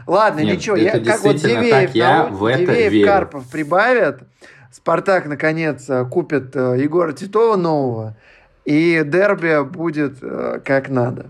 Ладно, 0.07 0.41
Нет, 0.41 0.57
ничего, 0.57 0.75
я, 0.75 0.99
как 0.99 1.21
вот 1.21 1.35
Дивеев, 1.35 1.91
я 1.93 2.25
в 2.25 2.45
это 2.45 2.59
Дивеев 2.59 2.91
верю. 2.91 3.07
Карпов 3.07 3.49
прибавят, 3.49 4.23
Спартак, 4.71 5.25
наконец, 5.25 5.89
э, 5.89 6.05
купит 6.05 6.55
э, 6.55 6.77
Егора 6.79 7.11
Титова 7.11 7.55
нового, 7.55 8.15
и 8.65 9.01
дерби 9.05 9.63
будет 9.63 10.17
э, 10.21 10.61
как 10.63 10.89
надо. 10.89 11.27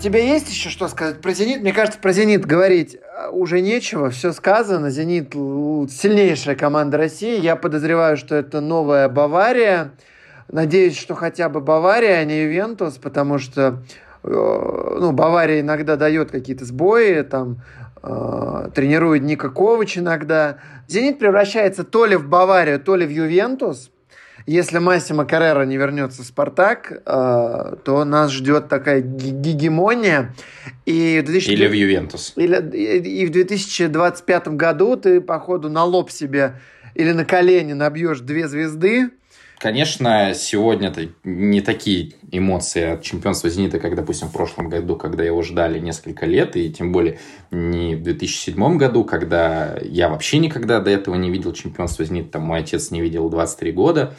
Тебе 0.00 0.28
есть 0.28 0.48
еще 0.48 0.68
что 0.68 0.86
сказать 0.86 1.20
про 1.20 1.32
«Зенит»? 1.32 1.60
Мне 1.60 1.72
кажется, 1.72 1.98
про 1.98 2.12
«Зенит» 2.12 2.46
говорить 2.46 2.98
уже 3.30 3.60
нечего. 3.60 4.10
Все 4.10 4.32
сказано. 4.32 4.90
«Зенит»– 4.90 5.32
сильнейшая 5.32 6.56
команда 6.56 6.98
России. 6.98 7.40
Я 7.40 7.56
подозреваю, 7.56 8.16
что 8.16 8.34
это 8.34 8.60
новая 8.60 9.08
Бавария. 9.08 9.92
Надеюсь, 10.50 10.96
что 10.96 11.14
хотя 11.14 11.48
бы 11.48 11.60
Бавария, 11.60 12.18
а 12.18 12.24
не 12.24 12.42
Ювентус, 12.42 12.96
потому 12.96 13.38
что 13.38 13.82
э, 14.22 14.28
ну, 14.30 15.12
Бавария 15.12 15.60
иногда 15.60 15.96
дает 15.96 16.30
какие-то 16.30 16.64
сбои, 16.64 17.22
там, 17.22 17.62
э, 18.02 18.70
тренирует 18.74 19.22
Ника 19.22 19.50
Ковач 19.50 19.98
иногда. 19.98 20.58
«Зенит» 20.86 21.18
превращается 21.18 21.84
то 21.84 22.06
ли 22.06 22.16
в 22.16 22.26
Баварию, 22.28 22.80
то 22.80 22.96
ли 22.96 23.06
в 23.06 23.10
Ювентус– 23.10 23.90
если 24.52 24.78
Массимо 24.78 25.24
Каррера 25.24 25.64
не 25.64 25.76
вернется 25.76 26.22
в 26.22 26.26
«Спартак», 26.26 27.02
э, 27.04 27.76
то 27.84 28.04
нас 28.04 28.32
ждет 28.32 28.68
такая 28.68 29.00
гегемония. 29.00 30.34
И 30.86 31.20
в 31.22 31.26
2000... 31.26 31.50
Или 31.50 31.66
в 31.66 31.72
«Ювентус». 31.72 32.32
Или, 32.36 32.56
и 32.98 33.26
в 33.26 33.30
2025 33.30 34.48
году 34.48 34.96
ты, 34.96 35.20
походу, 35.20 35.68
на 35.68 35.84
лоб 35.84 36.10
себе 36.10 36.54
или 36.94 37.12
на 37.12 37.24
колени 37.24 37.74
набьешь 37.74 38.20
две 38.20 38.48
звезды, 38.48 39.10
Конечно, 39.58 40.34
сегодня 40.34 40.88
это 40.88 41.08
не 41.24 41.60
такие 41.60 42.12
эмоции 42.30 42.92
от 42.92 43.02
чемпионства 43.02 43.50
«Зенита», 43.50 43.80
как, 43.80 43.96
допустим, 43.96 44.28
в 44.28 44.32
прошлом 44.32 44.68
году, 44.68 44.94
когда 44.94 45.24
его 45.24 45.42
ждали 45.42 45.80
несколько 45.80 46.26
лет, 46.26 46.54
и 46.56 46.70
тем 46.72 46.92
более 46.92 47.18
не 47.50 47.96
в 47.96 48.02
2007 48.04 48.76
году, 48.76 49.04
когда 49.04 49.76
я 49.82 50.10
вообще 50.10 50.38
никогда 50.38 50.78
до 50.78 50.90
этого 50.90 51.16
не 51.16 51.28
видел 51.28 51.52
чемпионства 51.52 52.04
«Зенита», 52.04 52.32
там 52.32 52.42
мой 52.42 52.60
отец 52.60 52.92
не 52.92 53.00
видел 53.00 53.28
23 53.30 53.72
года. 53.72 54.14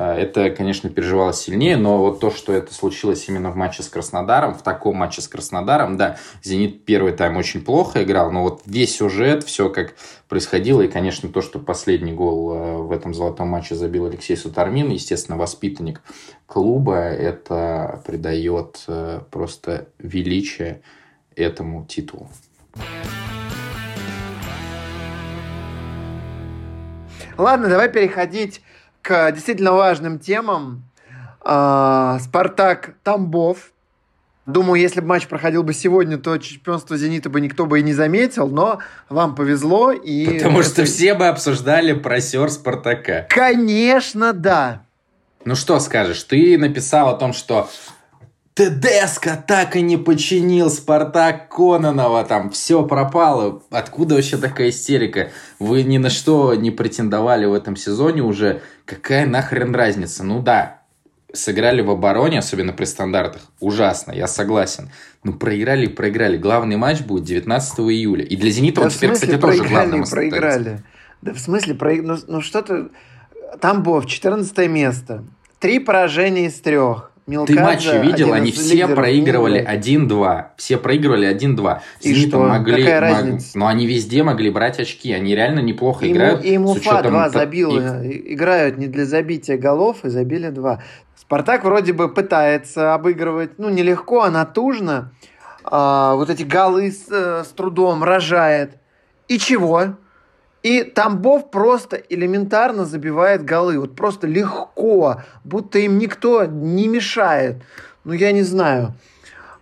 А, 0.00 0.16
это, 0.16 0.48
конечно, 0.48 0.88
переживалось 0.88 1.38
сильнее, 1.38 1.76
но 1.76 1.98
вот 1.98 2.20
то, 2.20 2.30
что 2.30 2.54
это 2.54 2.72
случилось 2.72 3.28
именно 3.28 3.50
в 3.50 3.56
матче 3.56 3.82
с 3.82 3.88
Краснодаром, 3.90 4.54
в 4.54 4.62
таком 4.62 4.96
матче 4.96 5.20
с 5.20 5.28
Краснодаром, 5.28 5.98
да, 5.98 6.16
«Зенит» 6.42 6.86
первый 6.86 7.12
тайм 7.12 7.36
очень 7.36 7.60
плохо 7.60 8.02
играл, 8.02 8.32
но 8.32 8.42
вот 8.42 8.62
весь 8.64 8.96
сюжет, 8.96 9.44
все 9.44 9.68
как 9.68 9.94
происходило, 10.26 10.80
и, 10.80 10.88
конечно, 10.88 11.28
то, 11.28 11.42
что 11.42 11.58
последний 11.58 12.12
гол 12.12 12.50
а, 12.50 12.78
в 12.78 12.92
этом 12.92 13.12
золотом 13.12 13.48
матче 13.48 13.74
забил 13.74 14.06
Алексей 14.06 14.38
Сутармин, 14.38 14.79
естественно, 14.88 15.36
воспитанник 15.36 16.02
клуба, 16.46 16.96
это 16.96 18.02
придает 18.06 18.84
а, 18.88 19.20
просто 19.30 19.88
величие 19.98 20.82
этому 21.36 21.84
титулу. 21.84 22.28
Ладно, 27.36 27.68
давай 27.68 27.90
переходить 27.90 28.62
к 29.02 29.32
действительно 29.32 29.72
важным 29.72 30.18
темам. 30.18 30.84
А, 31.40 32.18
Спартак 32.20 32.94
Тамбов. 33.02 33.72
Думаю, 34.52 34.80
если 34.80 35.00
бы 35.00 35.06
матч 35.06 35.26
проходил 35.26 35.62
бы 35.62 35.72
сегодня, 35.72 36.18
то 36.18 36.36
чемпионство 36.38 36.96
«Зенита» 36.96 37.30
бы 37.30 37.40
никто 37.40 37.66
бы 37.66 37.80
и 37.80 37.82
не 37.82 37.92
заметил, 37.92 38.48
но 38.48 38.80
вам 39.08 39.34
повезло. 39.34 39.92
И... 39.92 40.38
Потому 40.38 40.62
что 40.62 40.84
все 40.84 41.14
бы 41.14 41.28
обсуждали 41.28 41.92
просер 41.92 42.50
Спартака. 42.50 43.26
Конечно, 43.28 44.32
да. 44.32 44.82
Ну 45.44 45.54
что 45.54 45.78
скажешь, 45.80 46.22
ты 46.24 46.58
написал 46.58 47.08
о 47.08 47.14
том, 47.14 47.32
что 47.32 47.68
Тедеско 48.54 49.42
так 49.46 49.76
и 49.76 49.80
не 49.80 49.96
починил 49.96 50.68
Спартак 50.68 51.48
Кононова, 51.48 52.24
там 52.24 52.50
все 52.50 52.84
пропало. 52.84 53.62
Откуда 53.70 54.16
вообще 54.16 54.36
такая 54.36 54.68
истерика? 54.68 55.30
Вы 55.58 55.82
ни 55.82 55.96
на 55.98 56.10
что 56.10 56.54
не 56.54 56.70
претендовали 56.70 57.46
в 57.46 57.54
этом 57.54 57.76
сезоне 57.76 58.22
уже. 58.22 58.60
Какая 58.84 59.24
нахрен 59.24 59.74
разница? 59.74 60.24
Ну 60.24 60.42
да, 60.42 60.79
сыграли 61.32 61.82
в 61.82 61.90
обороне, 61.90 62.38
особенно 62.38 62.72
при 62.72 62.84
стандартах. 62.84 63.42
Ужасно, 63.60 64.12
я 64.12 64.26
согласен. 64.26 64.90
Ну, 65.24 65.34
проиграли 65.34 65.86
проиграли. 65.86 66.36
Главный 66.36 66.76
матч 66.76 67.00
будет 67.00 67.24
19 67.24 67.78
июля. 67.80 68.24
И 68.24 68.36
для 68.36 68.50
«Зенита» 68.50 68.80
да 68.80 68.86
он 68.86 68.90
теперь, 68.90 69.12
кстати, 69.12 69.36
тоже 69.36 69.64
главным 69.64 70.04
проиграли. 70.04 70.82
Да 71.22 71.34
в 71.34 71.38
смысле, 71.38 71.74
про... 71.74 71.94
ну, 71.94 72.16
ну 72.26 72.40
что-то... 72.40 72.88
Тамбов, 73.60 74.06
14 74.06 74.70
место. 74.70 75.24
Три 75.58 75.80
поражения 75.80 76.46
из 76.46 76.54
трех. 76.60 77.10
Милкадзе, 77.30 77.54
Ты 77.54 77.62
матчи 77.62 78.06
видел? 78.06 78.32
Они 78.32 78.50
все 78.50 78.88
проигрывали 78.88 79.64
1-2. 79.64 80.44
Все 80.56 80.78
проигрывали 80.78 81.32
1-2. 81.32 81.80
И 82.00 82.14
что? 82.14 82.40
Могли, 82.40 82.82
Какая 82.82 83.00
мог... 83.00 83.18
разница? 83.18 83.58
Но 83.58 83.66
они 83.68 83.86
везде 83.86 84.22
могли 84.22 84.50
брать 84.50 84.80
очки. 84.80 85.12
Они 85.12 85.34
реально 85.34 85.60
неплохо 85.60 86.06
и 86.06 86.12
играют. 86.12 86.44
И 86.44 86.58
Муфа 86.58 87.02
2 87.02 87.28
забил. 87.28 87.78
И... 87.78 88.34
Играют 88.34 88.78
не 88.78 88.88
для 88.88 89.04
забития 89.04 89.56
голов 89.56 90.04
и 90.04 90.08
забили 90.08 90.48
2. 90.48 90.82
Спартак 91.30 91.62
вроде 91.62 91.92
бы 91.92 92.12
пытается 92.12 92.92
обыгрывать, 92.92 93.56
ну, 93.56 93.68
нелегко, 93.68 94.22
а 94.22 94.30
натужно. 94.30 95.12
А, 95.62 96.14
вот 96.16 96.28
эти 96.28 96.42
голы 96.42 96.90
с, 96.90 97.06
э, 97.08 97.44
с 97.44 97.52
трудом 97.52 98.02
рожает. 98.02 98.78
И 99.28 99.38
чего? 99.38 99.94
И 100.64 100.82
Тамбов 100.82 101.52
просто 101.52 101.98
элементарно 101.98 102.84
забивает 102.84 103.44
голы. 103.44 103.78
Вот 103.78 103.94
просто 103.94 104.26
легко, 104.26 105.22
будто 105.44 105.78
им 105.78 105.98
никто 105.98 106.46
не 106.46 106.88
мешает. 106.88 107.62
Ну, 108.02 108.12
я 108.12 108.32
не 108.32 108.42
знаю. 108.42 108.94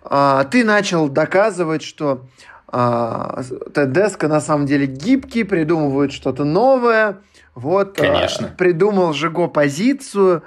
А, 0.03 0.45
ты 0.45 0.65
начал 0.65 1.11
доказывать, 1.11 1.83
что 1.83 2.23
а, 2.67 3.43
Тедеско 3.75 4.27
на 4.29 4.41
самом 4.41 4.65
деле 4.65 4.87
гибкий, 4.87 5.45
придумывает 5.45 6.13
что-то 6.13 6.45
новое. 6.45 7.19
Вот, 7.55 7.99
а, 7.99 8.05
Конечно. 8.05 8.47
А, 8.47 8.57
придумал 8.57 9.13
Жиго 9.13 9.49
позицию. 9.49 10.43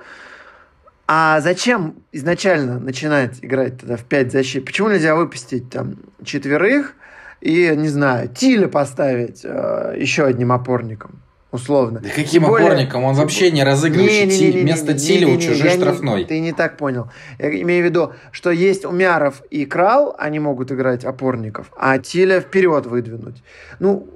А 1.14 1.42
зачем 1.42 1.96
изначально 2.14 2.80
начинать 2.80 3.40
играть 3.42 3.80
тогда 3.80 3.98
в 3.98 4.06
5 4.06 4.32
защит? 4.32 4.64
Почему 4.64 4.88
нельзя 4.88 5.14
выпустить 5.14 5.70
там 5.70 5.98
четверых, 6.24 6.94
и, 7.42 7.70
не 7.76 7.90
знаю, 7.90 8.30
Тиля 8.30 8.70
поставить 8.70 9.42
э, 9.44 9.96
еще 9.98 10.24
одним 10.24 10.54
опорником 10.54 11.22
условно. 11.52 12.00
Да 12.00 12.08
каким 12.16 12.44
более... 12.44 12.68
опорником? 12.68 13.04
Он 13.04 13.14
вообще 13.16 13.52
не 13.52 13.62
разыгрывающий. 13.62 14.26
Не, 14.26 14.48
не, 14.48 14.54
не, 14.54 14.62
Вместо 14.62 14.94
Тиля 14.94 15.28
у 15.28 15.38
чужой 15.38 15.72
штрафной. 15.72 16.20
Не, 16.20 16.26
ты 16.26 16.40
не 16.40 16.54
так 16.54 16.78
понял. 16.78 17.12
Я 17.40 17.50
имею 17.62 17.84
в 17.84 17.90
виду, 17.90 18.14
что 18.32 18.50
есть 18.50 18.86
Умяров 18.86 19.42
и 19.50 19.66
Крал, 19.66 20.16
они 20.18 20.40
могут 20.40 20.72
играть 20.72 21.04
опорников, 21.04 21.74
а 21.76 21.98
Тиля 21.98 22.40
вперед 22.40 22.86
выдвинуть. 22.86 23.44
Ну, 23.80 24.08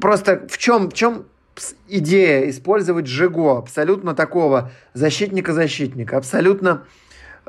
просто 0.00 0.46
в 0.48 0.58
чем, 0.58 0.90
в 0.90 0.94
чем 0.94 1.24
идея 1.88 2.48
использовать 2.50 3.06
Жиго, 3.06 3.58
абсолютно 3.58 4.14
такого 4.14 4.70
защитника-защитника, 4.94 6.16
абсолютно 6.16 6.84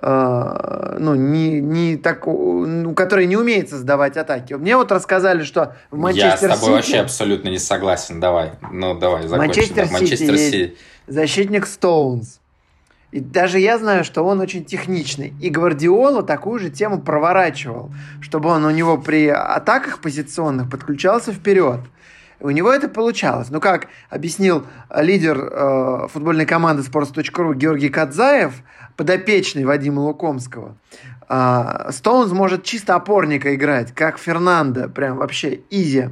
э, 0.01 0.97
ну, 0.99 1.15
не, 1.15 1.59
не 1.61 1.97
так, 1.97 2.25
ну, 2.25 2.93
который 2.93 3.25
не 3.25 3.37
умеет 3.37 3.69
создавать 3.69 4.17
атаки. 4.17 4.53
Мне 4.53 4.75
вот 4.77 4.91
рассказали, 4.91 5.43
что 5.43 5.75
в 5.91 5.97
Манчестер 5.97 6.49
Я 6.49 6.55
с 6.55 6.59
тобой 6.59 6.59
Сити... 6.59 6.71
вообще 6.71 6.97
абсолютно 6.99 7.49
не 7.49 7.59
согласен. 7.59 8.19
Давай, 8.19 8.53
ну 8.71 8.97
давай, 8.97 9.27
закончим. 9.27 9.47
Манчестер, 9.47 9.85
да. 9.87 9.91
Манчестер 9.91 10.37
Сити, 10.37 10.51
Сити. 10.51 10.77
защитник 11.07 11.65
Стоунс. 11.65 12.39
И 13.11 13.21
даже 13.21 13.59
я 13.59 13.77
знаю, 13.77 14.03
что 14.03 14.23
он 14.23 14.41
очень 14.41 14.65
техничный. 14.65 15.33
И 15.39 15.49
Гвардиола 15.49 16.23
такую 16.23 16.59
же 16.59 16.69
тему 16.69 17.01
проворачивал, 17.01 17.89
чтобы 18.19 18.49
он 18.49 18.65
у 18.65 18.69
него 18.69 18.97
при 18.97 19.27
атаках 19.27 19.99
позиционных 19.99 20.69
подключался 20.69 21.31
вперед. 21.31 21.79
У 22.39 22.49
него 22.51 22.71
это 22.71 22.87
получалось. 22.87 23.49
Ну, 23.49 23.59
как 23.59 23.87
объяснил 24.09 24.65
лидер 24.95 25.37
э, 25.39 26.07
футбольной 26.09 26.45
команды 26.45 26.83
sports.ru 26.83 27.55
Георгий 27.55 27.89
Кадзаев, 27.89 28.53
подопечный 28.95 29.65
Вадима 29.65 30.01
Лукомского, 30.01 30.77
э, 31.27 31.89
Стоунс 31.91 32.31
может 32.31 32.63
чисто 32.63 32.95
опорника 32.95 33.55
играть, 33.55 33.93
как 33.93 34.19
Фернандо, 34.19 34.89
прям 34.89 35.17
вообще 35.17 35.61
изи. 35.69 36.09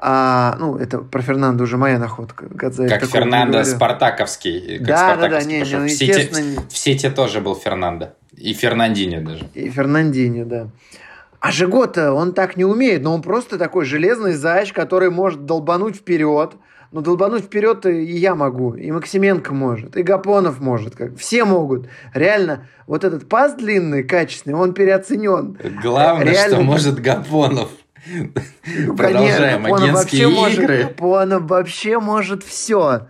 А, 0.00 0.56
ну, 0.60 0.76
это 0.76 0.98
про 0.98 1.22
Фернандо 1.22 1.64
уже 1.64 1.76
моя 1.76 1.98
находка. 1.98 2.46
Гадзаев 2.48 2.90
как 2.90 3.04
Фернандо 3.04 3.64
Спартаковский. 3.64 4.78
Как 4.78 4.86
да, 4.86 5.14
Спартаковский 5.14 5.58
да, 5.58 5.64
да, 5.64 5.70
не, 5.70 5.70
не, 5.70 5.76
ну, 5.76 5.84
в, 5.86 5.90
Сити, 5.90 6.68
в 6.68 6.78
Сити 6.78 7.10
тоже 7.10 7.40
был 7.40 7.56
Фернандо. 7.56 8.12
И 8.36 8.52
Фернандини 8.52 9.18
даже. 9.18 9.48
И 9.54 9.68
Фернандини, 9.68 10.44
да. 10.44 10.68
А 11.40 11.52
Жигота, 11.52 12.12
он 12.12 12.32
так 12.32 12.56
не 12.56 12.64
умеет, 12.64 13.02
но 13.02 13.14
он 13.14 13.22
просто 13.22 13.58
такой 13.58 13.84
железный 13.84 14.32
заяч, 14.32 14.72
который 14.72 15.10
может 15.10 15.44
долбануть 15.44 15.96
вперед. 15.96 16.54
Но 16.90 17.02
долбануть 17.02 17.44
вперед 17.44 17.84
и 17.84 18.02
я 18.02 18.34
могу, 18.34 18.74
и 18.74 18.90
Максименко 18.90 19.52
может, 19.52 19.94
и 19.98 20.02
Гапонов 20.02 20.58
может, 20.58 20.96
как 20.96 21.18
все 21.18 21.44
могут. 21.44 21.86
Реально, 22.14 22.66
вот 22.86 23.04
этот 23.04 23.28
пас 23.28 23.54
длинный, 23.54 24.04
качественный, 24.04 24.56
он 24.56 24.72
переоценен. 24.72 25.58
Главное, 25.82 26.32
Реально... 26.32 26.56
что 26.56 26.64
может 26.64 27.00
Гапонов. 27.00 27.68
Ну, 28.06 28.96
Продолжаем 28.96 29.66
агентские 29.66 30.30
игры. 30.30 30.94
Может, 30.98 31.42
вообще 31.42 32.00
может 32.00 32.42
все. 32.42 33.08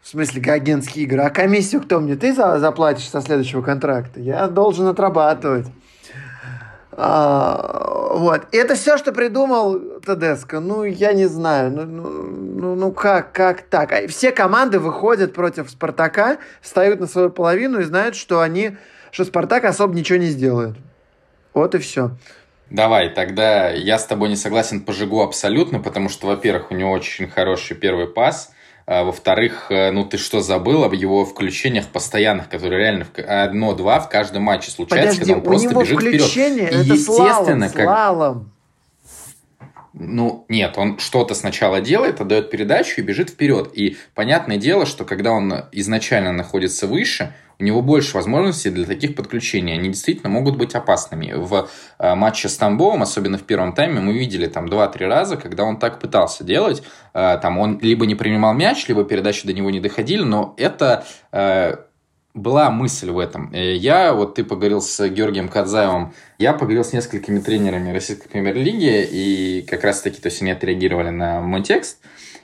В 0.00 0.08
смысле, 0.08 0.52
агентские 0.52 1.04
игры. 1.04 1.22
А 1.22 1.30
комиссию 1.30 1.82
кто 1.82 1.98
мне? 1.98 2.14
Ты 2.14 2.32
заплатишь 2.32 3.08
со 3.08 3.20
следующего 3.20 3.62
контракта. 3.62 4.20
Я 4.20 4.46
должен 4.46 4.86
отрабатывать. 4.86 5.66
А, 7.00 8.10
вот. 8.14 8.48
Это 8.50 8.74
все, 8.74 8.98
что 8.98 9.12
придумал 9.12 9.78
Тедеско. 10.04 10.58
Ну, 10.58 10.82
я 10.82 11.12
не 11.12 11.26
знаю. 11.26 11.70
Ну, 11.70 11.84
ну, 11.84 12.22
ну, 12.58 12.74
ну 12.74 12.92
как, 12.92 13.30
как 13.32 13.62
так? 13.62 13.92
А 13.92 14.08
все 14.08 14.32
команды 14.32 14.80
выходят 14.80 15.32
против 15.32 15.70
Спартака, 15.70 16.38
встают 16.60 16.98
на 16.98 17.06
свою 17.06 17.30
половину 17.30 17.78
и 17.78 17.84
знают, 17.84 18.16
что 18.16 18.40
они, 18.40 18.76
что 19.12 19.24
Спартак 19.24 19.64
особо 19.64 19.94
ничего 19.94 20.18
не 20.18 20.26
сделает. 20.26 20.74
Вот 21.54 21.76
и 21.76 21.78
все. 21.78 22.10
Давай, 22.68 23.10
тогда 23.10 23.70
я 23.70 23.96
с 23.96 24.04
тобой 24.04 24.28
не 24.28 24.36
согласен 24.36 24.80
по 24.80 24.92
Жигу 24.92 25.22
абсолютно, 25.22 25.78
потому 25.78 26.08
что, 26.08 26.26
во-первых, 26.26 26.72
у 26.72 26.74
него 26.74 26.90
очень 26.90 27.28
хороший 27.28 27.76
первый 27.76 28.08
пас, 28.08 28.50
во-вторых, 28.88 29.66
э, 29.68 29.90
ну 29.90 30.04
ты 30.04 30.16
что 30.16 30.40
забыл 30.40 30.82
об 30.82 30.94
его 30.94 31.26
включениях 31.26 31.88
постоянных, 31.88 32.48
которые 32.48 32.80
реально 32.80 33.06
одно-два 33.16 34.00
в 34.00 34.08
каждом 34.08 34.44
матче 34.44 34.70
случается, 34.70 35.20
Подожди, 35.20 35.32
когда 35.34 35.34
он 35.34 35.42
просто 35.42 35.78
бежит 35.78 36.00
вперед. 36.00 36.72
Это 36.72 36.94
естественно, 36.94 37.68
слалом, 37.68 37.86
слалом. 37.86 38.52
Ну, 39.92 40.46
нет, 40.48 40.78
он 40.78 40.98
что-то 40.98 41.34
сначала 41.34 41.80
делает, 41.80 42.20
отдает 42.20 42.50
передачу 42.50 43.00
и 43.00 43.02
бежит 43.02 43.30
вперед. 43.30 43.70
И 43.74 43.98
понятное 44.14 44.56
дело, 44.56 44.86
что 44.86 45.04
когда 45.04 45.32
он 45.32 45.52
изначально 45.72 46.32
находится 46.32 46.86
выше, 46.86 47.34
у 47.60 47.64
него 47.64 47.82
больше 47.82 48.14
возможностей 48.14 48.70
для 48.70 48.86
таких 48.86 49.16
подключений. 49.16 49.74
Они 49.74 49.88
действительно 49.88 50.28
могут 50.28 50.56
быть 50.56 50.74
опасными. 50.74 51.32
В 51.34 51.68
э, 51.98 52.14
матче 52.14 52.48
с 52.48 52.56
Тамбовым, 52.56 53.02
особенно 53.02 53.36
в 53.36 53.42
первом 53.42 53.72
тайме, 53.72 54.00
мы 54.00 54.12
видели 54.12 54.46
там 54.46 54.66
2-3 54.66 55.06
раза, 55.06 55.36
когда 55.36 55.64
он 55.64 55.78
так 55.78 55.98
пытался 55.98 56.44
делать. 56.44 56.82
Э, 57.14 57.38
там 57.42 57.58
он 57.58 57.78
либо 57.80 58.06
не 58.06 58.14
принимал 58.14 58.54
мяч, 58.54 58.86
либо 58.86 59.04
передачи 59.04 59.46
до 59.46 59.52
него 59.52 59.70
не 59.70 59.80
доходили, 59.80 60.22
но 60.22 60.54
это 60.56 61.04
э, 61.32 61.76
была 62.34 62.70
мысль 62.70 63.10
в 63.10 63.18
этом. 63.18 63.52
Я, 63.52 64.12
вот 64.12 64.36
ты 64.36 64.44
поговорил 64.44 64.80
с 64.80 65.08
Георгием 65.08 65.48
Кадзаевым, 65.48 66.12
я 66.38 66.52
поговорил 66.52 66.84
с 66.84 66.92
несколькими 66.92 67.40
тренерами 67.40 67.90
российской 67.90 68.28
премьер-лиги, 68.28 69.08
и 69.10 69.66
как 69.68 69.82
раз-таки, 69.82 70.20
то 70.20 70.28
есть 70.28 70.40
они 70.42 70.52
отреагировали 70.52 71.10
на 71.10 71.40
мой 71.40 71.62
текст, 71.62 71.98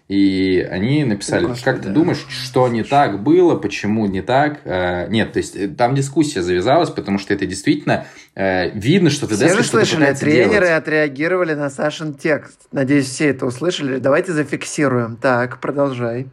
и 0.07 0.67
они 0.71 1.03
написали, 1.05 1.47
Господи, 1.47 1.65
как 1.65 1.81
ты 1.81 1.89
да. 1.89 1.95
думаешь, 1.95 2.27
что 2.29 2.69
не 2.69 2.83
так 2.83 3.23
было, 3.23 3.57
почему 3.57 4.05
не 4.05 4.21
так? 4.21 4.61
Э, 4.65 5.09
нет, 5.09 5.33
то 5.33 5.39
есть 5.39 5.57
э, 5.57 5.69
там 5.69 5.95
дискуссия 5.95 6.43
завязалась, 6.43 6.91
потому 6.91 7.19
что 7.19 7.33
это 7.33 7.47
действительно 7.47 8.07
э, 8.35 8.69
видно, 8.79 9.09
что 9.09 9.27
ты 9.27 9.35
Все 9.35 9.57
же 9.57 9.65
слышали, 9.65 10.13
тренеры 10.13 10.67
делать. 10.67 10.83
отреагировали 10.83 11.55
на 11.55 11.71
Сашин 11.71 12.13
текст. 12.13 12.61
Надеюсь, 12.71 13.07
все 13.07 13.29
это 13.31 13.47
услышали. 13.47 13.99
Давайте 13.99 14.33
зафиксируем. 14.33 15.17
Так, 15.17 15.59
продолжай. 15.61 16.27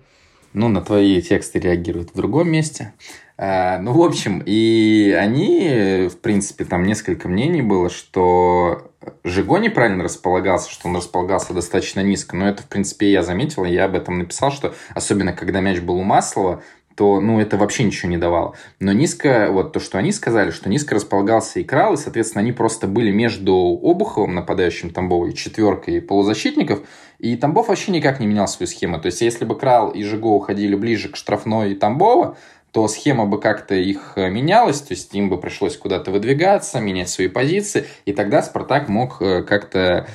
Ну, 0.53 0.67
на 0.67 0.81
твои 0.81 1.21
тексты 1.21 1.59
реагируют 1.59 2.11
в 2.11 2.15
другом 2.15 2.49
месте. 2.49 2.93
Э, 3.37 3.79
ну, 3.79 3.93
в 3.93 4.01
общем, 4.01 4.43
и 4.45 5.15
они, 5.17 6.09
в 6.09 6.17
принципе, 6.17 6.65
там 6.65 6.83
несколько 6.83 7.27
мнений 7.29 7.61
было, 7.61 7.89
что 7.89 8.91
Жиго 9.23 9.57
неправильно 9.57 10.03
располагался, 10.03 10.69
что 10.69 10.87
он 10.87 10.95
располагался 10.95 11.53
достаточно 11.53 12.01
низко. 12.01 12.35
Но 12.35 12.47
это, 12.47 12.63
в 12.63 12.67
принципе, 12.67 13.11
я 13.11 13.23
заметил, 13.23 13.65
я 13.65 13.85
об 13.85 13.95
этом 13.95 14.19
написал, 14.19 14.51
что 14.51 14.75
особенно 14.93 15.33
когда 15.33 15.61
мяч 15.61 15.79
был 15.79 15.95
у 15.95 16.03
Маслова, 16.03 16.61
то, 16.95 17.19
ну, 17.21 17.39
это 17.39 17.57
вообще 17.57 17.83
ничего 17.83 18.09
не 18.09 18.17
давало. 18.17 18.55
Но 18.79 18.91
низко, 18.91 19.49
вот 19.51 19.73
то, 19.73 19.79
что 19.79 19.97
они 19.97 20.11
сказали, 20.11 20.51
что 20.51 20.69
низко 20.69 20.95
располагался 20.95 21.59
и 21.59 21.63
Крал, 21.63 21.93
и, 21.93 21.97
соответственно, 21.97 22.41
они 22.41 22.51
просто 22.51 22.87
были 22.87 23.11
между 23.11 23.53
Обуховым, 23.53 24.35
нападающим 24.35 24.89
Тамбова, 24.89 25.27
и 25.27 25.35
четверкой 25.35 26.01
полузащитников, 26.01 26.81
и 27.19 27.35
Тамбов 27.35 27.67
вообще 27.67 27.91
никак 27.91 28.19
не 28.19 28.27
менял 28.27 28.47
свою 28.47 28.67
схему. 28.67 28.99
То 28.99 29.07
есть, 29.07 29.21
если 29.21 29.45
бы 29.45 29.57
Крал 29.57 29.91
и 29.91 30.03
Жиго 30.03 30.27
уходили 30.27 30.75
ближе 30.75 31.09
к 31.09 31.15
штрафной 31.15 31.75
Тамбова, 31.75 32.37
то 32.71 32.87
схема 32.87 33.25
бы 33.25 33.39
как-то 33.39 33.75
их 33.75 34.13
э, 34.15 34.29
менялась, 34.29 34.81
то 34.81 34.93
есть 34.93 35.13
им 35.13 35.29
бы 35.29 35.37
пришлось 35.37 35.75
куда-то 35.77 36.11
выдвигаться, 36.11 36.79
менять 36.79 37.09
свои 37.09 37.27
позиции, 37.27 37.85
и 38.05 38.13
тогда 38.13 38.41
Спартак 38.41 38.87
мог 38.87 39.21
э, 39.21 39.43
как-то 39.43 40.07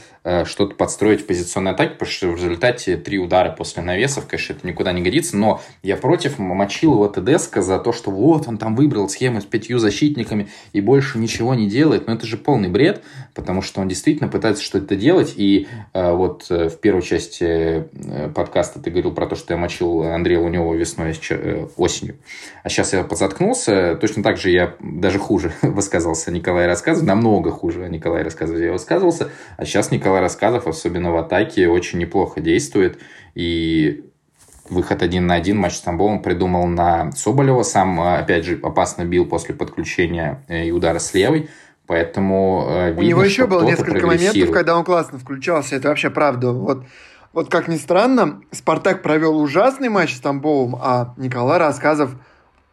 что-то 0.45 0.75
подстроить 0.75 1.23
в 1.23 1.27
позиционной 1.27 1.73
атаке, 1.73 1.93
потому 1.93 2.11
что 2.11 2.29
в 2.29 2.37
результате 2.37 2.97
три 2.97 3.19
удара 3.19 3.53
после 3.53 3.83
навесов, 3.83 4.27
конечно, 4.27 4.55
это 4.55 4.67
никуда 4.67 4.93
не 4.93 5.03
годится, 5.03 5.37
но 5.37 5.61
я 5.83 5.97
против 5.97 6.39
мочил 6.39 6.95
его 6.95 7.09
ТДСК 7.09 7.59
за 7.63 7.79
то, 7.79 7.93
что 7.93 8.11
вот 8.11 8.49
он 8.49 8.59
там 8.59 8.75
выбрал 8.75 9.09
схему 9.09 9.41
с 9.41 9.45
пятью 9.45 9.79
защитниками 9.79 10.49
и 10.73 10.81
больше 10.81 11.19
ничего 11.19 11.55
не 11.55 11.69
делает, 11.69 12.07
но 12.07 12.15
это 12.15 12.27
же 12.27 12.37
полный 12.37 12.69
бред, 12.69 13.03
потому 13.35 13.63
что 13.63 13.81
он 13.81 13.89
действительно 13.89 14.29
пытается 14.29 14.63
что-то 14.63 14.97
делать, 14.97 15.35
и 15.37 15.69
э, 15.93 16.13
вот 16.13 16.47
э, 16.51 16.69
в 16.69 16.81
первой 16.81 17.03
части 17.03 17.45
э, 17.45 18.31
подкаста 18.35 18.81
ты 18.81 18.91
говорил 18.91 19.13
про 19.13 19.27
то, 19.27 19.37
что 19.37 19.55
я 19.55 19.59
мочил 19.59 20.03
Андрея 20.03 20.41
Лунева 20.41 20.75
весной, 20.75 21.15
э, 21.31 21.67
осенью, 21.77 22.17
а 22.63 22.69
сейчас 22.69 22.93
я 22.93 23.05
подзаткнулся, 23.05 23.97
точно 24.01 24.23
так 24.23 24.39
же 24.39 24.51
я 24.51 24.75
даже 24.81 25.19
хуже 25.19 25.53
высказывался. 25.63 26.31
Николай 26.31 26.67
рассказывал, 26.67 27.07
намного 27.07 27.51
хуже 27.51 27.89
Николай 27.89 28.23
рассказывал, 28.23 28.61
я 28.61 28.73
высказывался, 28.73 29.31
а 29.57 29.65
сейчас 29.65 29.91
Николай 29.91 30.16
начала 30.17 30.21
рассказов, 30.21 30.67
особенно 30.67 31.13
в 31.13 31.17
атаке, 31.17 31.69
очень 31.69 31.99
неплохо 31.99 32.41
действует. 32.41 32.99
И 33.35 34.05
выход 34.69 35.03
один 35.03 35.27
на 35.27 35.35
один 35.35 35.59
матч 35.59 35.75
с 35.75 35.81
Тамбовым 35.81 36.23
придумал 36.23 36.67
на 36.67 37.13
Соболева. 37.13 37.63
Сам, 37.63 38.01
опять 38.01 38.45
же, 38.45 38.59
опасно 38.63 39.05
бил 39.05 39.27
после 39.27 39.55
подключения 39.55 40.45
э, 40.49 40.67
и 40.67 40.73
удара 40.73 40.99
с 40.99 41.15
левой. 41.15 41.49
Поэтому 41.87 42.67
э, 42.69 42.89
видно, 42.89 43.01
У 43.01 43.05
него 43.05 43.25
еще 43.25 43.47
было 43.47 43.63
несколько 43.63 44.07
моментов, 44.07 44.51
когда 44.51 44.77
он 44.77 44.85
классно 44.85 45.19
включался. 45.19 45.77
Это 45.77 45.89
вообще 45.89 46.11
правда. 46.11 46.51
Вот, 46.53 46.85
вот 47.33 47.51
как 47.51 47.69
ни 47.69 47.77
странно, 47.77 48.41
Спартак 48.51 49.03
провел 49.03 49.39
ужасный 49.41 49.89
матч 49.89 50.17
с 50.17 50.21
Тамбовым, 50.21 50.77
а 50.81 51.15
Николай 51.17 51.59
Рассказов 51.59 52.11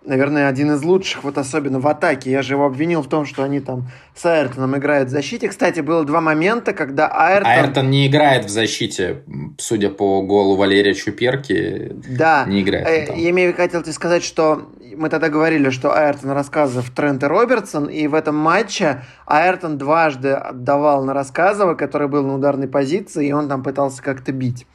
наверное, 0.05 0.47
один 0.47 0.71
из 0.71 0.83
лучших, 0.83 1.23
вот 1.23 1.37
особенно 1.37 1.79
в 1.79 1.87
атаке. 1.87 2.31
Я 2.31 2.41
же 2.41 2.53
его 2.53 2.65
обвинил 2.65 3.01
в 3.01 3.07
том, 3.07 3.25
что 3.25 3.43
они 3.43 3.59
там 3.59 3.87
с 4.15 4.25
Айртоном 4.25 4.77
играют 4.77 5.09
в 5.09 5.11
защите. 5.11 5.47
Кстати, 5.47 5.79
было 5.79 6.03
два 6.03 6.21
момента, 6.21 6.73
когда 6.73 7.07
Айртон... 7.07 7.51
Айртон 7.51 7.89
не 7.89 8.07
играет 8.07 8.45
в 8.45 8.49
защите, 8.49 9.23
судя 9.57 9.89
по 9.89 10.21
голу 10.21 10.55
Валерия 10.55 10.93
Чуперки. 10.93 11.91
Да. 12.09 12.45
Не 12.45 12.61
играет. 12.61 13.09
Э, 13.09 13.13
я 13.15 13.29
имею 13.29 13.53
хотел 13.55 13.81
тебе 13.81 13.93
сказать, 13.93 14.23
что 14.23 14.69
мы 14.95 15.09
тогда 15.09 15.29
говорили, 15.29 15.69
что 15.69 15.95
Айртон 15.95 16.31
рассказов 16.31 16.89
Трент 16.91 17.23
и 17.23 17.25
Робертсон, 17.25 17.85
и 17.85 18.07
в 18.07 18.13
этом 18.13 18.35
матче 18.35 19.03
Айртон 19.25 19.77
дважды 19.77 20.31
отдавал 20.31 21.03
на 21.03 21.13
рассказова, 21.13 21.75
который 21.75 22.07
был 22.07 22.23
на 22.25 22.35
ударной 22.35 22.67
позиции, 22.67 23.27
и 23.27 23.31
он 23.31 23.47
там 23.47 23.63
пытался 23.63 24.01
как-то 24.01 24.31
бить. 24.31 24.67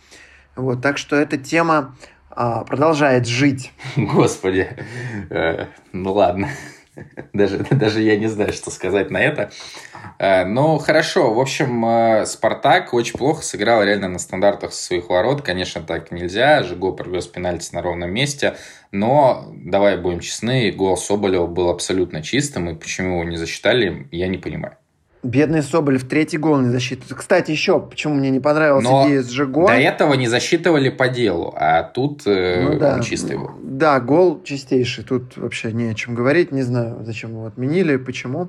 Вот, 0.56 0.82
так 0.82 0.98
что 0.98 1.14
эта 1.14 1.36
тема 1.36 1.94
продолжает 2.66 3.26
жить. 3.26 3.72
Господи. 3.96 4.68
Э, 5.30 5.66
ну 5.92 6.12
ладно. 6.12 6.48
Даже, 7.32 7.58
даже 7.70 8.02
я 8.02 8.16
не 8.16 8.26
знаю, 8.26 8.52
что 8.52 8.70
сказать 8.70 9.10
на 9.10 9.18
это. 9.18 9.50
Э, 10.18 10.44
ну, 10.44 10.78
хорошо. 10.78 11.32
В 11.32 11.40
общем, 11.40 11.84
э, 11.84 12.26
Спартак 12.26 12.94
очень 12.94 13.18
плохо 13.18 13.42
сыграл 13.42 13.82
реально 13.82 14.08
на 14.08 14.18
стандартах 14.18 14.72
своих 14.72 15.08
ворот. 15.08 15.42
Конечно, 15.42 15.82
так 15.82 16.10
нельзя. 16.10 16.62
Жиго 16.62 16.92
провез 16.92 17.26
пенальти 17.26 17.74
на 17.74 17.82
ровном 17.82 18.10
месте. 18.10 18.56
Но, 18.90 19.52
давай 19.54 19.98
будем 19.98 20.20
честны, 20.20 20.72
гол 20.72 20.96
Соболева 20.96 21.46
был 21.46 21.68
абсолютно 21.68 22.22
чистым. 22.22 22.70
И 22.70 22.74
почему 22.74 23.20
его 23.20 23.30
не 23.30 23.36
засчитали, 23.36 24.08
я 24.10 24.28
не 24.28 24.38
понимаю. 24.38 24.77
Бедный 25.28 25.62
Соболев, 25.62 26.08
третий 26.08 26.38
гол 26.38 26.56
не 26.58 26.70
засчитывает. 26.70 27.18
Кстати, 27.18 27.50
еще, 27.50 27.78
почему 27.80 28.14
мне 28.14 28.30
не 28.30 28.40
понравилась 28.40 28.82
Но 28.82 29.06
идея 29.06 29.22
с 29.22 29.28
Жиго. 29.28 29.66
До 29.66 29.74
этого 29.74 30.14
не 30.14 30.26
засчитывали 30.26 30.88
по 30.88 31.08
делу, 31.08 31.52
а 31.54 31.82
тут 31.82 32.22
э, 32.24 32.62
ну, 32.62 32.78
да. 32.78 32.94
он 32.94 33.02
чистый 33.02 33.36
был. 33.36 33.50
Да, 33.62 34.00
гол 34.00 34.42
чистейший. 34.42 35.04
Тут 35.04 35.36
вообще 35.36 35.72
не 35.72 35.90
о 35.90 35.94
чем 35.94 36.14
говорить. 36.14 36.50
Не 36.50 36.62
знаю, 36.62 37.02
зачем 37.04 37.32
его 37.32 37.44
отменили, 37.44 37.96
почему. 37.96 38.48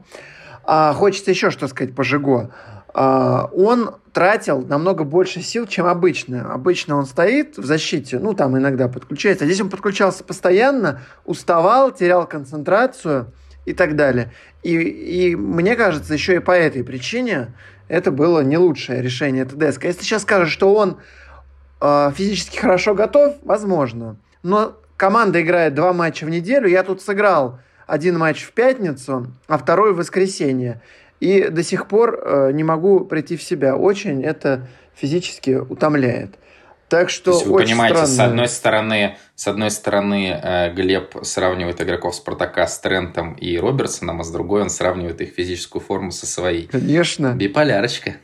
А, 0.63 0.93
хочется 0.93 1.31
еще 1.31 1.51
что 1.51 1.67
сказать 1.67 1.93
по 1.93 2.03
Жиго. 2.05 2.51
А, 2.93 3.49
он 3.51 3.95
тратил 4.13 4.61
намного 4.65 5.03
больше 5.03 5.41
сил, 5.41 5.67
чем 5.67 5.85
обычно. 5.85 6.53
Обычно 6.53 6.95
он 6.95 7.05
стоит 7.05 7.57
в 7.57 7.65
защите, 7.65 8.19
ну, 8.19 8.33
там 8.33 8.57
иногда 8.57 8.87
подключается. 8.87 9.43
А 9.43 9.47
здесь 9.47 9.59
он 9.59 9.69
подключался 9.69 10.23
постоянно, 10.23 11.01
уставал, 11.25 11.91
терял 11.91 12.25
концентрацию 12.25 13.33
и 13.69 13.73
так 13.73 13.95
далее. 13.95 14.32
И, 14.63 14.75
и 14.75 15.36
мне 15.36 15.75
кажется, 15.75 16.13
еще 16.13 16.36
и 16.36 16.39
по 16.39 16.51
этой 16.51 16.84
причине 16.84 17.53
это 17.88 18.12
было 18.12 18.41
не 18.41 18.58
лучшее 18.58 19.01
решение 19.01 19.45
ТДСК. 19.45 19.86
Если 19.86 20.03
сейчас 20.03 20.23
скажешь, 20.23 20.51
что 20.51 20.73
он 20.73 20.97
э, 21.82 22.12
физически 22.15 22.58
хорошо 22.58 22.95
готов, 22.95 23.36
возможно. 23.43 24.17
Но 24.43 24.77
команда 24.97 25.41
играет 25.41 25.75
два 25.75 25.93
матча 25.93 26.25
в 26.25 26.29
неделю. 26.29 26.67
Я 26.67 26.84
тут 26.84 27.01
сыграл 27.01 27.60
один 27.88 28.17
матч 28.17 28.43
в 28.43 28.51
пятницу, 28.53 29.27
а 29.47 29.58
второй 29.58 29.93
в 29.93 29.97
воскресенье. 29.97 30.82
И 31.19 31.49
до 31.49 31.63
сих 31.63 31.88
пор 31.88 32.19
э, 32.21 32.51
не 32.53 32.63
могу 32.63 33.01
прийти 33.01 33.38
в 33.38 33.43
себя. 33.43 33.75
Очень 33.75 34.23
это 34.23 34.67
физически 34.95 35.51
утомляет. 35.51 36.36
Так 36.89 37.12
что 37.12 37.32
То 37.32 37.38
есть 37.38 37.45
вы 37.47 37.60
понимаете, 37.60 37.97
странно. 37.97 38.15
с 38.15 38.19
одной 38.19 38.47
стороны, 38.47 39.17
с 39.36 39.47
одной 39.47 39.69
стороны 39.69 40.39
э, 40.41 40.73
Глеб 40.73 41.15
сравнивает 41.21 41.80
игроков 41.82 42.15
Спартака 42.15 42.65
с 42.65 42.80
Трентом 42.80 43.34
и 43.36 43.58
Робертсоном, 43.60 44.21
а 44.21 44.23
с 44.23 44.32
другой 44.32 44.63
он 44.63 44.71
сравнивает 44.71 45.21
их 45.21 45.30
физическую 45.30 45.84
форму 45.84 46.12
со 46.12 46.25
своей. 46.25 46.65
Конечно. 46.65 47.36
Биполярочка. 47.36 48.15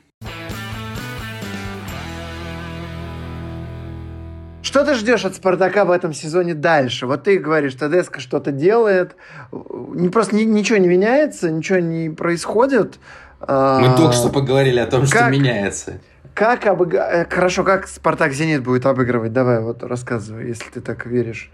Что 4.63 4.83
ты 4.83 4.95
ждешь 4.95 5.23
от 5.25 5.35
Спартака 5.35 5.85
в 5.85 5.91
этом 5.91 6.11
сезоне 6.11 6.55
дальше? 6.55 7.05
Вот 7.05 7.23
ты 7.23 7.37
говоришь, 7.37 7.75
Тедеско 7.75 8.19
что-то 8.19 8.51
делает, 8.51 9.15
не, 9.51 10.09
просто 10.09 10.35
ни, 10.35 10.41
ничего 10.41 10.79
не 10.79 10.87
меняется, 10.87 11.51
ничего 11.51 11.77
не 11.77 12.09
происходит. 12.09 12.95
Мы 13.39 13.45
а, 13.47 13.95
только 13.95 14.13
что 14.13 14.29
поговорили 14.29 14.79
о 14.79 14.87
том, 14.87 15.01
как, 15.01 15.09
что 15.09 15.29
меняется. 15.29 16.01
Как 16.35 16.67
обыг... 16.67 16.93
Э, 16.93 17.25
хорошо, 17.29 17.63
как 17.63 17.87
Спартак 17.87 18.33
Зенит 18.33 18.61
будет 18.61 18.85
обыгрывать? 18.85 19.31
Давай, 19.31 19.61
вот 19.61 19.81
рассказывай, 19.83 20.49
если 20.49 20.69
ты 20.69 20.81
так 20.81 21.05
веришь. 21.05 21.49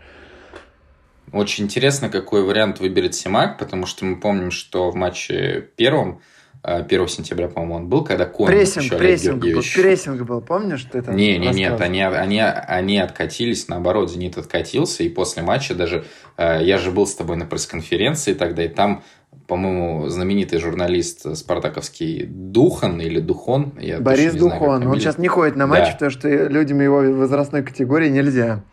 Очень 1.31 1.65
интересно, 1.65 2.09
какой 2.09 2.43
вариант 2.43 2.79
выберет 2.79 3.13
Симак, 3.13 3.59
потому 3.59 3.85
что 3.85 4.05
мы 4.05 4.19
помним, 4.19 4.49
что 4.49 4.89
в 4.89 4.95
матче 4.95 5.69
первом 5.75 6.21
1 6.63 7.01
э, 7.01 7.07
сентября, 7.07 7.47
по-моему, 7.47 7.75
он 7.75 7.87
был, 7.89 8.03
когда 8.03 8.25
Конь 8.25 8.47
прессинг, 8.47 8.85
еще 8.85 8.97
прессинг, 8.97 9.43
был, 9.43 9.61
прессинг 9.61 10.21
был, 10.23 10.41
помнишь, 10.41 10.83
ты 10.91 10.97
это 10.97 11.11
Не, 11.11 11.37
не, 11.37 11.49
нет, 11.49 11.79
они, 11.79 12.01
они, 12.01 12.39
они 12.41 12.99
откатились, 12.99 13.67
наоборот, 13.67 14.11
Зенит 14.11 14.37
откатился, 14.37 15.03
и 15.03 15.09
после 15.09 15.43
матча 15.43 15.75
даже, 15.75 16.05
э, 16.37 16.59
я 16.63 16.79
же 16.79 16.89
был 16.89 17.05
с 17.05 17.13
тобой 17.13 17.37
на 17.37 17.45
пресс-конференции 17.45 18.33
тогда, 18.33 18.63
и 18.63 18.67
там 18.67 19.03
по-моему, 19.47 20.07
знаменитый 20.09 20.59
журналист 20.59 21.35
спартаковский 21.35 22.25
Духан 22.25 22.99
или 23.01 23.19
Духон. 23.19 23.73
Я 23.79 23.99
Борис 23.99 24.33
Духон. 24.33 24.87
он 24.87 24.99
сейчас 24.99 25.17
не 25.17 25.27
ходит 25.27 25.55
на 25.55 25.67
матч, 25.67 25.87
да. 25.87 25.91
потому 25.93 26.11
что 26.11 26.29
людям 26.29 26.81
его 26.81 26.97
возрастной 26.97 27.63
категории 27.63 28.09
нельзя. 28.09 28.63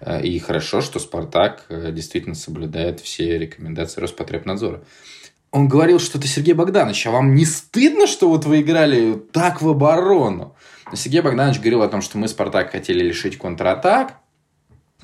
Э, 0.00 0.22
и 0.22 0.38
хорошо, 0.38 0.80
что 0.80 0.98
Спартак 0.98 1.64
э, 1.68 1.90
действительно 1.92 2.34
соблюдает 2.34 3.00
все 3.00 3.38
рекомендации 3.38 4.00
Роспотребнадзора. 4.00 4.82
Он 5.50 5.68
говорил 5.68 6.00
что-то, 6.00 6.26
Сергей 6.26 6.54
Богданович, 6.54 7.06
а 7.06 7.10
вам 7.12 7.34
не 7.34 7.44
стыдно, 7.44 8.06
что 8.06 8.28
вот 8.28 8.44
вы 8.44 8.60
играли 8.60 9.14
так 9.32 9.62
в 9.62 9.68
оборону? 9.68 10.56
Сергей 10.92 11.20
Богданович 11.20 11.60
говорил 11.60 11.82
о 11.82 11.88
том, 11.88 12.02
что 12.02 12.18
мы 12.18 12.28
Спартак 12.28 12.72
хотели 12.72 13.04
лишить 13.04 13.38
контратак, 13.38 14.14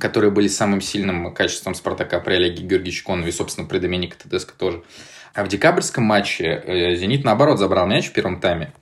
которые 0.00 0.30
были 0.30 0.48
самым 0.48 0.80
сильным 0.80 1.32
качеством 1.32 1.74
Спартака 1.74 2.18
при 2.20 2.34
Олеге 2.34 2.64
Георгиевиче 2.64 3.04
Конове 3.04 3.32
собственно, 3.32 3.66
при 3.66 3.78
Доменико 3.78 4.18
Тедеско 4.18 4.54
тоже. 4.56 4.82
А 5.34 5.44
в 5.44 5.48
декабрьском 5.48 6.04
матче 6.04 6.44
э, 6.44 6.96
«Зенит», 6.96 7.24
наоборот, 7.24 7.58
забрал 7.58 7.86
мяч 7.86 8.08
в 8.08 8.12
первом 8.12 8.40
тайме. 8.40 8.72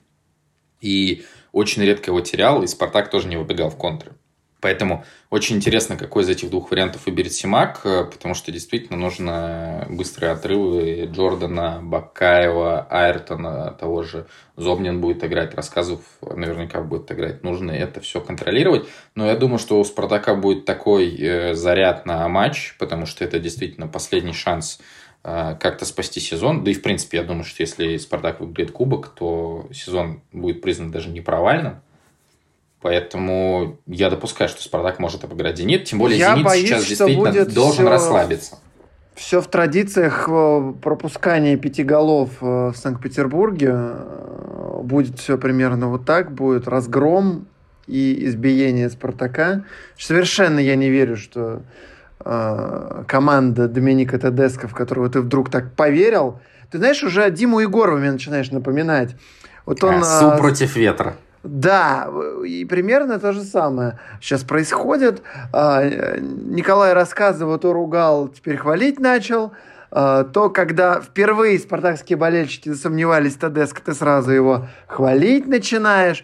И 0.81 1.25
очень 1.53 1.83
редко 1.83 2.11
его 2.11 2.21
терял, 2.21 2.63
и 2.63 2.67
«Спартак» 2.67 3.11
тоже 3.11 3.29
не 3.29 3.37
выбегал 3.37 3.69
в 3.69 3.77
контры. 3.77 4.13
Поэтому 4.61 5.05
очень 5.31 5.57
интересно, 5.57 5.97
какой 5.97 6.25
из 6.25 6.29
этих 6.29 6.51
двух 6.51 6.71
вариантов 6.73 7.07
выберет 7.07 7.33
Симак, 7.33 7.83
э, 7.85 8.05
потому 8.05 8.35
что 8.35 8.51
действительно 8.51 8.99
нужно 8.99 9.87
быстрые 9.89 10.33
отрывы 10.33 11.09
Джордана, 11.13 11.79
Бакаева, 11.83 12.87
Айртона, 12.91 13.73
того 13.79 14.03
же 14.03 14.27
Зобнин 14.57 15.01
будет 15.01 15.23
играть, 15.23 15.55
рассказов 15.55 16.01
наверняка 16.23 16.81
будет 16.83 17.11
играть. 17.13 17.45
Нужно 17.45 17.71
это 17.71 18.01
все 18.01 18.21
контролировать. 18.21 18.89
Но 19.15 19.27
я 19.27 19.37
думаю, 19.37 19.61
что 19.61 19.79
у 19.79 19.85
Спартака 19.85 20.35
будет 20.35 20.65
такой 20.65 21.15
э, 21.17 21.55
заряд 21.55 22.05
на 22.05 22.27
матч, 22.29 22.75
потому 22.79 23.07
что 23.07 23.25
это 23.25 23.39
действительно 23.39 23.87
последний 23.87 24.33
шанс 24.33 24.81
э, 25.23 25.57
как-то 25.61 25.85
спасти 25.85 26.19
сезон. 26.19 26.65
Да 26.65 26.73
и, 26.73 26.75
в 26.75 26.83
принципе, 26.83 27.19
я 27.19 27.23
думаю, 27.23 27.45
что 27.45 27.63
если 27.63 27.97
Спартак 27.97 28.41
выиграет 28.41 28.73
кубок, 28.73 29.11
то 29.15 29.69
сезон 29.73 30.21
будет 30.33 30.63
признан 30.63 30.91
даже 30.91 31.11
не 31.11 31.21
провальным. 31.21 31.81
Поэтому 32.81 33.79
я 33.87 34.09
допускаю, 34.09 34.49
что 34.49 34.63
Спартак 34.63 35.01
может 35.01 35.25
обыграть 35.25 35.59
Зенит. 35.59 35.85
Тем 35.85 35.99
более 35.99 36.19
я 36.19 36.33
Зенит 36.33 36.45
боюсь, 36.45 36.69
сейчас 36.69 36.87
действительно 36.87 37.45
должен 37.45 37.85
все, 37.85 37.91
расслабиться. 37.91 38.59
Все 39.15 39.41
в 39.41 39.49
традициях 39.49 40.29
э, 40.29 40.73
пропускания 40.81 41.57
пяти 41.57 41.83
голов 41.83 42.31
э, 42.41 42.69
в 42.69 42.75
Санкт-Петербурге. 42.77 43.71
Э, 43.73 44.81
будет 44.83 45.19
все 45.19 45.37
примерно 45.39 45.89
вот 45.89 46.05
так. 46.05 46.31
Будет 46.33 46.69
разгром 46.69 47.49
и 47.89 48.27
избиение 48.27 48.91
Спартака. 48.91 49.65
Совершенно 49.99 50.61
я 50.61 50.77
не 50.77 50.89
верю, 50.89 51.17
что 51.17 51.63
э, 52.21 53.05
команда 53.09 53.67
Доминика 53.67 54.21
Тедеско, 54.21 54.69
в 54.69 54.75
которого 54.75 55.09
ты 55.09 55.21
вдруг 55.21 55.51
так 55.51 55.73
поверил. 55.73 56.39
Ты 56.71 56.79
знаешь, 56.79 57.03
уже 57.03 57.29
Диму 57.33 57.59
Егорова 57.59 57.99
мне 57.99 58.13
начинаешь 58.13 58.53
напоминать. 58.53 59.17
Вот 59.67 59.83
он, 59.83 59.97
а, 59.97 60.21
Су 60.21 60.39
против 60.39 60.77
ветра. 60.77 61.17
Да, 61.49 62.11
и 62.47 62.67
примерно 62.67 63.19
то 63.19 63.33
же 63.33 63.43
самое 63.43 63.99
сейчас 64.21 64.45
происходит. 64.45 65.23
А, 65.53 65.83
Николай 66.19 66.93
рассказывал, 66.93 67.59
то 67.59 67.73
ругал, 67.73 68.29
теперь 68.29 68.59
хвалить 68.59 69.01
начал. 69.01 69.53
А, 69.91 70.25
то, 70.25 70.51
когда 70.51 71.01
впервые 71.01 71.59
спартакские 71.59 72.19
болельщики 72.19 72.69
засомневались 72.69 73.37
в 73.37 73.39
Тедеско, 73.39 73.81
ты 73.81 73.95
сразу 73.95 74.31
его 74.31 74.67
хвалить 74.87 75.47
начинаешь. 75.47 76.23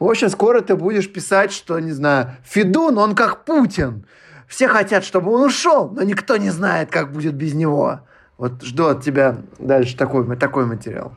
В 0.00 0.04
общем, 0.08 0.28
скоро 0.28 0.60
ты 0.60 0.74
будешь 0.74 1.12
писать, 1.12 1.52
что, 1.52 1.78
не 1.78 1.92
знаю, 1.92 2.30
Федун, 2.44 2.98
он 2.98 3.14
как 3.14 3.44
Путин. 3.44 4.06
Все 4.48 4.66
хотят, 4.66 5.04
чтобы 5.04 5.30
он 5.30 5.42
ушел, 5.42 5.88
но 5.90 6.02
никто 6.02 6.36
не 6.36 6.50
знает, 6.50 6.90
как 6.90 7.12
будет 7.12 7.34
без 7.34 7.54
него. 7.54 8.00
Вот 8.38 8.62
жду 8.62 8.86
от 8.86 9.04
тебя 9.04 9.36
дальше 9.60 9.96
такой, 9.96 10.36
такой 10.36 10.66
материал. 10.66 11.12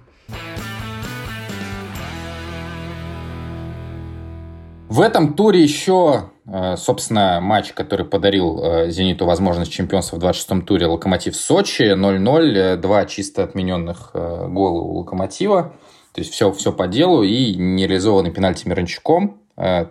В 4.91 4.99
этом 4.99 5.35
туре 5.35 5.63
еще, 5.63 6.31
э, 6.45 6.75
собственно, 6.75 7.39
матч, 7.39 7.71
который 7.71 8.05
подарил 8.05 8.61
э, 8.61 8.91
«Зениту» 8.91 9.25
возможность 9.25 9.71
чемпионства 9.71 10.17
в 10.17 10.19
26-м 10.19 10.63
туре 10.63 10.85
«Локомотив 10.85 11.33
Сочи» 11.33 11.93
0-0, 11.95 12.57
э, 12.57 12.75
два 12.75 13.05
чисто 13.05 13.45
отмененных 13.45 14.09
гола 14.13 14.81
у 14.81 14.97
«Локомотива». 14.97 15.73
То 16.13 16.19
есть 16.19 16.33
все, 16.33 16.51
все 16.51 16.73
по 16.73 16.87
делу 16.87 17.23
и 17.23 17.55
нереализованный 17.55 18.31
пенальти 18.31 18.67
Мирончуком. 18.67 19.37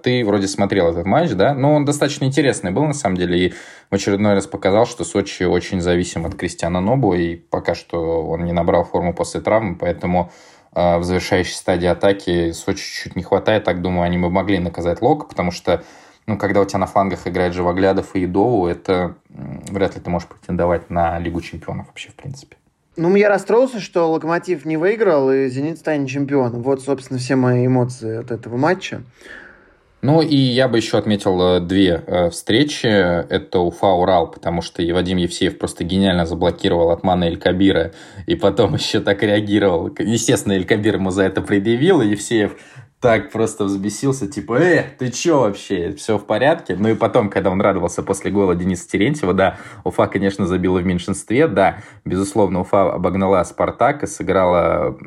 Ты 0.02 0.22
вроде 0.22 0.48
смотрел 0.48 0.90
этот 0.90 1.06
матч, 1.06 1.30
да? 1.30 1.54
Но 1.54 1.76
он 1.76 1.86
достаточно 1.86 2.26
интересный 2.26 2.70
был, 2.70 2.84
на 2.84 2.92
самом 2.92 3.16
деле, 3.16 3.46
и 3.46 3.54
в 3.90 3.94
очередной 3.94 4.34
раз 4.34 4.46
показал, 4.46 4.84
что 4.84 5.04
Сочи 5.04 5.44
очень 5.44 5.80
зависим 5.80 6.26
от 6.26 6.34
Кристиана 6.34 6.82
Нобу, 6.82 7.14
и 7.14 7.36
пока 7.36 7.74
что 7.74 8.26
он 8.26 8.44
не 8.44 8.52
набрал 8.52 8.84
форму 8.84 9.14
после 9.14 9.40
травмы, 9.40 9.76
поэтому 9.76 10.30
в 10.72 11.02
завершающей 11.02 11.54
стадии 11.54 11.86
атаки 11.86 12.52
Сочи 12.52 13.02
чуть 13.02 13.16
не 13.16 13.22
хватает. 13.22 13.64
Так, 13.64 13.82
думаю, 13.82 14.04
они 14.04 14.18
бы 14.18 14.30
могли 14.30 14.58
наказать 14.58 15.02
Лока, 15.02 15.26
потому 15.26 15.50
что 15.50 15.82
ну, 16.26 16.38
когда 16.38 16.60
у 16.60 16.64
тебя 16.64 16.78
на 16.78 16.86
флангах 16.86 17.26
играет 17.26 17.54
Живоглядов 17.54 18.14
и 18.14 18.20
Едову, 18.20 18.68
это 18.68 19.16
вряд 19.28 19.96
ли 19.96 20.00
ты 20.00 20.10
можешь 20.10 20.28
претендовать 20.28 20.88
на 20.88 21.18
Лигу 21.18 21.40
чемпионов 21.40 21.88
вообще, 21.88 22.10
в 22.10 22.14
принципе. 22.14 22.56
Ну, 22.96 23.14
я 23.16 23.28
расстроился, 23.28 23.80
что 23.80 24.10
Локомотив 24.10 24.64
не 24.64 24.76
выиграл, 24.76 25.32
и 25.32 25.48
Зенит 25.48 25.78
станет 25.78 26.08
чемпионом. 26.08 26.62
Вот, 26.62 26.82
собственно, 26.82 27.18
все 27.18 27.34
мои 27.34 27.66
эмоции 27.66 28.18
от 28.18 28.30
этого 28.30 28.56
матча. 28.56 29.02
Ну 30.02 30.22
и 30.22 30.34
я 30.34 30.68
бы 30.68 30.78
еще 30.78 30.96
отметил 30.96 31.40
э, 31.42 31.60
две 31.60 32.02
э, 32.06 32.30
встречи. 32.30 32.86
Это 32.86 33.58
Уфа-Урал, 33.58 34.30
потому 34.30 34.62
что 34.62 34.82
Вадим 34.92 35.18
Евсеев 35.18 35.58
просто 35.58 35.84
гениально 35.84 36.24
заблокировал 36.24 36.90
отмана 36.90 37.24
Эль 37.24 37.38
Кабира, 37.38 37.92
и 38.26 38.34
потом 38.34 38.74
еще 38.76 39.00
так 39.00 39.22
реагировал. 39.22 39.90
Естественно, 39.98 40.54
Эль 40.54 40.64
Кабир 40.64 40.94
ему 40.94 41.10
за 41.10 41.24
это 41.24 41.42
предъявил, 41.42 42.00
и 42.00 42.08
Евсеев 42.08 42.56
так 43.00 43.30
просто 43.30 43.64
взбесился, 43.64 44.26
типа, 44.26 44.58
э, 44.60 44.84
ты 44.98 45.10
чё 45.10 45.40
вообще, 45.40 45.94
все 45.94 46.18
в 46.18 46.26
порядке? 46.26 46.76
Ну 46.78 46.90
и 46.90 46.94
потом, 46.94 47.30
когда 47.30 47.50
он 47.50 47.60
радовался 47.60 48.02
после 48.02 48.30
гола 48.30 48.54
Дениса 48.54 48.88
Терентьева, 48.88 49.32
да, 49.32 49.58
Уфа, 49.84 50.06
конечно, 50.06 50.46
забила 50.46 50.80
в 50.80 50.86
меньшинстве, 50.86 51.48
да, 51.48 51.78
безусловно, 52.04 52.60
Уфа 52.60 52.92
обогнала 52.92 53.42
Спартак 53.44 54.02
и 54.02 54.06
сыграла 54.06 54.98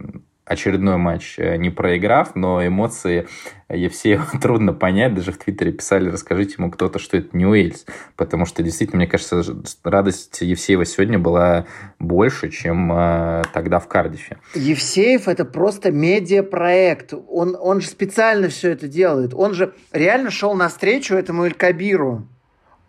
очередной 0.45 0.97
матч 0.97 1.35
э, 1.37 1.55
не 1.57 1.69
проиграв, 1.69 2.35
но 2.35 2.65
эмоции 2.65 3.27
Евсеева 3.69 4.25
трудно 4.41 4.73
понять. 4.73 5.13
Даже 5.13 5.31
в 5.31 5.37
Твиттере 5.37 5.71
писали, 5.71 6.09
расскажите 6.09 6.55
ему 6.57 6.69
кто-то, 6.69 6.99
что 6.99 7.17
это 7.17 7.35
не 7.35 7.45
Уэльс. 7.45 7.85
Потому 8.15 8.45
что, 8.45 8.61
действительно, 8.61 8.97
мне 8.97 9.07
кажется, 9.07 9.43
радость 9.83 10.41
Евсеева 10.41 10.85
сегодня 10.85 11.17
была 11.17 11.65
больше, 11.99 12.49
чем 12.49 12.91
э, 12.91 13.43
тогда 13.53 13.79
в 13.79 13.87
Кардифе. 13.87 14.37
Евсеев– 14.53 15.27
это 15.29 15.45
просто 15.45 15.91
медиапроект. 15.91 17.13
Он, 17.29 17.55
он 17.59 17.81
же 17.81 17.87
специально 17.87 18.49
все 18.49 18.71
это 18.71 18.87
делает. 18.87 19.33
Он 19.33 19.53
же 19.53 19.73
реально 19.91 20.29
шел 20.29 20.53
навстречу 20.55 21.15
этому 21.15 21.45
Элькабиру. 21.45 22.27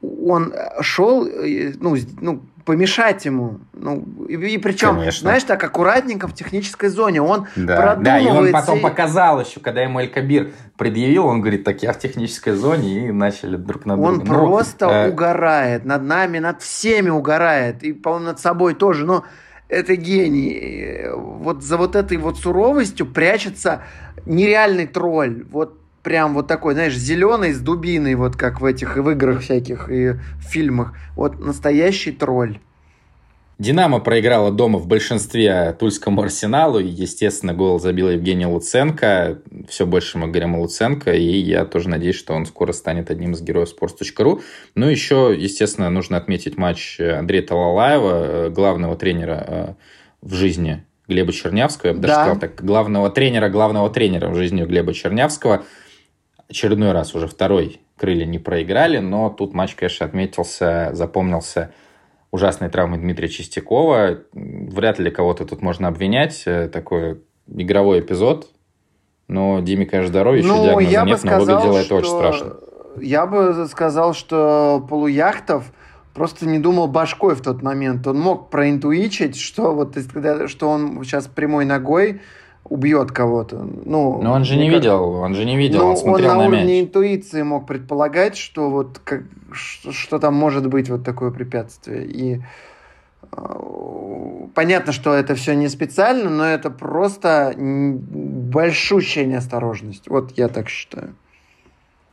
Он 0.03 0.53
шел, 0.81 1.27
э, 1.27 1.73
ну, 1.81 1.97
ну, 2.21 2.43
помешать 2.65 3.25
ему. 3.25 3.61
Ну, 3.73 4.05
и, 4.29 4.35
и 4.35 4.59
причем, 4.59 4.97
Конечно. 4.97 5.21
знаешь, 5.21 5.45
так 5.45 5.63
аккуратненько 5.63 6.29
в 6.29 6.35
технической 6.35 6.89
зоне. 6.89 7.23
Он 7.23 7.47
да. 7.57 7.97
Да, 7.97 8.19
и 8.19 8.27
он 8.27 8.51
потом 8.53 8.81
показал 8.81 9.41
еще, 9.41 9.61
когда 9.61 9.83
ему 9.83 10.01
Эль-Кабир 10.01 10.53
предъявил, 10.77 11.27
он 11.27 11.41
говорит, 11.41 11.65
так 11.65 11.83
я 11.83 11.93
в 11.93 11.99
технической 11.99 12.55
зоне, 12.55 13.09
и 13.09 13.13
начали 13.13 13.57
друг 13.57 13.85
на 13.87 13.97
друга. 13.97 14.09
Он 14.09 14.19
ну, 14.19 14.25
просто 14.25 14.87
э... 14.87 15.11
угорает 15.11 15.85
над 15.85 16.03
нами, 16.03 16.39
над 16.39 16.63
всеми 16.63 17.11
угорает, 17.11 17.83
и, 17.83 17.93
по-моему, 17.93 18.27
над 18.27 18.41
собой 18.41 18.75
тоже, 18.75 19.05
но 19.05 19.25
это 19.69 19.97
гений. 19.97 21.09
Вот 21.13 21.63
за 21.63 21.77
вот 21.77 21.97
этой 21.97 22.17
вот 22.17 22.39
суровостью 22.39 23.07
прячется 23.07 23.83
нереальный 24.27 24.87
тролль. 24.87 25.45
Вот 25.51 25.79
прям 26.05 26.35
вот 26.35 26.47
такой, 26.47 26.75
знаешь, 26.75 26.95
зеленый 26.95 27.53
с 27.53 27.61
дубиной, 27.61 28.15
вот 28.15 28.37
как 28.37 28.61
в 28.61 28.65
этих 28.65 28.97
и 28.97 29.01
в 29.01 29.11
играх 29.11 29.41
всяких, 29.41 29.91
и 29.91 30.13
в 30.13 30.43
фильмах. 30.43 30.95
Вот 31.17 31.41
настоящий 31.41 32.13
тролль. 32.13 32.59
Динамо 33.59 34.01
проиграла 34.01 34.51
дома 34.51 34.81
в 34.81 34.89
большинстве 34.89 35.75
Тульскому 35.79 36.23
Арсеналу. 36.23 36.81
И, 36.81 36.89
естественно, 36.89 37.55
гол 37.55 37.79
забил 37.79 38.11
Евгений 38.11 38.47
Луценко. 38.47 39.39
Все 39.69 39.87
больше 39.87 40.19
мы 40.19 40.27
говорим 40.27 40.57
о 40.57 40.61
Луценко. 40.61 41.13
И 41.13 41.39
я 41.39 41.65
тоже 41.65 41.89
надеюсь, 41.89 42.17
что 42.17 42.35
он 42.35 42.47
скоро 42.47 42.73
станет 42.73 43.11
одним 43.11 43.33
из 43.33 43.41
героев 43.41 43.69
sports.ru. 43.69 44.43
Ну, 44.75 44.89
еще, 44.89 45.35
естественно, 45.37 45.89
нужно 45.89 46.17
отметить 46.17 46.59
матч 46.59 47.01
Андрея 47.01 47.43
Талалаева, 47.43 48.49
главного 48.51 48.97
тренера 48.97 49.45
э, 49.47 49.75
в 50.21 50.35
жизни 50.35 50.85
Глеба 51.07 51.33
Чернявского. 51.33 51.91
Я 51.91 51.95
бы 51.95 52.01
даже 52.01 52.15
да. 52.15 52.23
сказал 52.23 52.41
так, 52.41 52.65
главного 52.65 53.09
тренера, 53.09 53.49
главного 53.49 53.89
тренера 53.89 54.31
в 54.31 54.35
жизни 54.35 54.65
Глеба 54.65 54.93
Чернявского– 54.93 55.63
очередной 56.49 56.93
раз 56.93 57.15
уже 57.15 57.27
второй 57.27 57.81
крылья 57.97 58.27
не 58.27 58.39
проиграли, 58.39 58.99
но 58.99 59.31
тут 59.31 59.55
матч, 59.55 59.75
конечно, 59.75 60.07
отметился, 60.07 60.91
запомнился 60.93 61.73
ужасной 62.31 62.69
травмой 62.69 62.99
Дмитрия 62.99 63.29
Чистякова. 63.29 64.19
Вряд 64.33 64.99
ли 64.99 65.11
кого-то 65.11 65.45
тут 65.45 65.63
можно 65.63 65.87
обвинять. 65.89 66.43
Э, 66.47 66.69
такой 66.69 67.23
игровой 67.47 68.01
эпизод. 68.01 68.51
Но 69.29 69.61
Диме, 69.61 69.87
конечно, 69.87 70.09
здоровье, 70.09 70.43
еще 70.43 70.53
ну, 70.53 70.65
диагноза 70.65 70.91
я 70.91 71.05
нет, 71.05 71.19
сказал, 71.19 71.39
но 71.39 71.55
выглядело 71.55 71.79
это 71.79 71.95
очень 71.95 72.09
страшно. 72.09 72.57
Я 73.01 73.27
бы 73.27 73.67
сказал, 73.71 74.15
что 74.15 74.85
Полуяхтов 74.89 75.73
просто 76.13 76.47
не 76.47 76.59
думал 76.59 76.89
башкой 76.89 77.35
в 77.35 77.41
тот 77.41 77.63
момент. 77.63 78.07
Он 78.07 78.19
мог 78.19 78.51
проинтуичить, 78.51 79.37
что 79.37 79.75
вот 79.75 79.97
что 80.49 80.69
он 80.69 81.03
сейчас 81.05 81.27
прямой 81.27 81.65
ногой 81.65 82.21
убьет 82.65 83.13
кого-то. 83.13 83.59
Ну, 83.85 84.21
Но 84.23 84.33
он 84.33 84.45
же 84.45 84.57
не 84.57 84.67
как... 84.67 84.77
видел, 84.77 85.05
он 85.11 85.35
же 85.35 85.45
не 85.45 85.57
видел, 85.57 85.81
ну, 85.81 85.91
он 85.91 85.97
смотрел 85.97 86.33
он 86.33 86.37
на, 86.39 86.45
на 86.45 86.49
мяч. 86.49 86.59
уровне 86.59 86.81
интуиции 86.81 87.43
мог 87.43 87.67
предполагать, 87.67 88.37
что 88.37 88.71
вот 88.71 89.01
как, 89.05 89.23
что, 89.53 89.93
что 89.93 90.19
там 90.19 90.35
может 90.35 90.67
быть 90.67 90.89
вот 90.89 91.05
такое 91.05 91.31
препятствие. 91.31 92.07
И 92.07 92.41
э, 93.33 94.47
понятно, 94.55 94.93
что 94.93 95.13
это 95.13 95.35
все 95.35 95.55
не 95.55 95.69
специально, 95.69 96.31
но 96.31 96.45
это 96.45 96.71
просто 96.71 97.55
большущая 97.57 99.27
неосторожность. 99.27 100.09
Вот 100.09 100.33
я 100.39 100.49
так 100.49 100.69
считаю. 100.69 101.15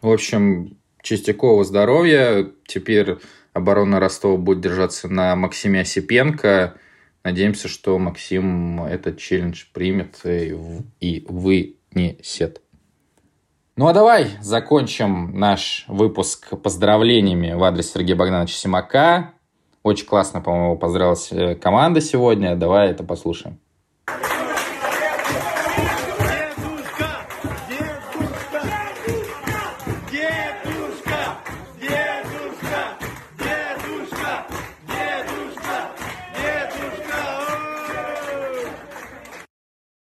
В 0.01 0.11
общем, 0.11 0.77
Чистякова 1.01 1.63
здоровья. 1.63 2.47
Теперь 2.65 3.17
оборона 3.53 3.99
Ростова 3.99 4.37
будет 4.37 4.61
держаться 4.61 5.07
на 5.07 5.35
Максиме 5.35 5.81
Осипенко– 5.81 6.75
Надеемся, 7.23 7.67
что 7.67 7.97
Максим 7.99 8.83
этот 8.83 9.17
челлендж 9.19 9.65
примет 9.73 10.21
и 10.25 11.25
вынесет. 11.27 12.61
Ну 13.77 13.87
а 13.87 13.93
давай 13.93 14.31
закончим 14.41 15.39
наш 15.39 15.85
выпуск 15.87 16.49
поздравлениями 16.61 17.53
в 17.53 17.63
адрес 17.63 17.91
Сергея 17.91 18.15
Богдановича 18.15 18.55
Симака. 18.55 19.33
Очень 19.83 20.05
классно, 20.05 20.41
по-моему, 20.41 20.77
поздравилась 20.77 21.31
э, 21.31 21.55
команда 21.55 22.01
сегодня. 22.01 22.55
Давай 22.55 22.91
это 22.91 23.03
послушаем. 23.03 23.59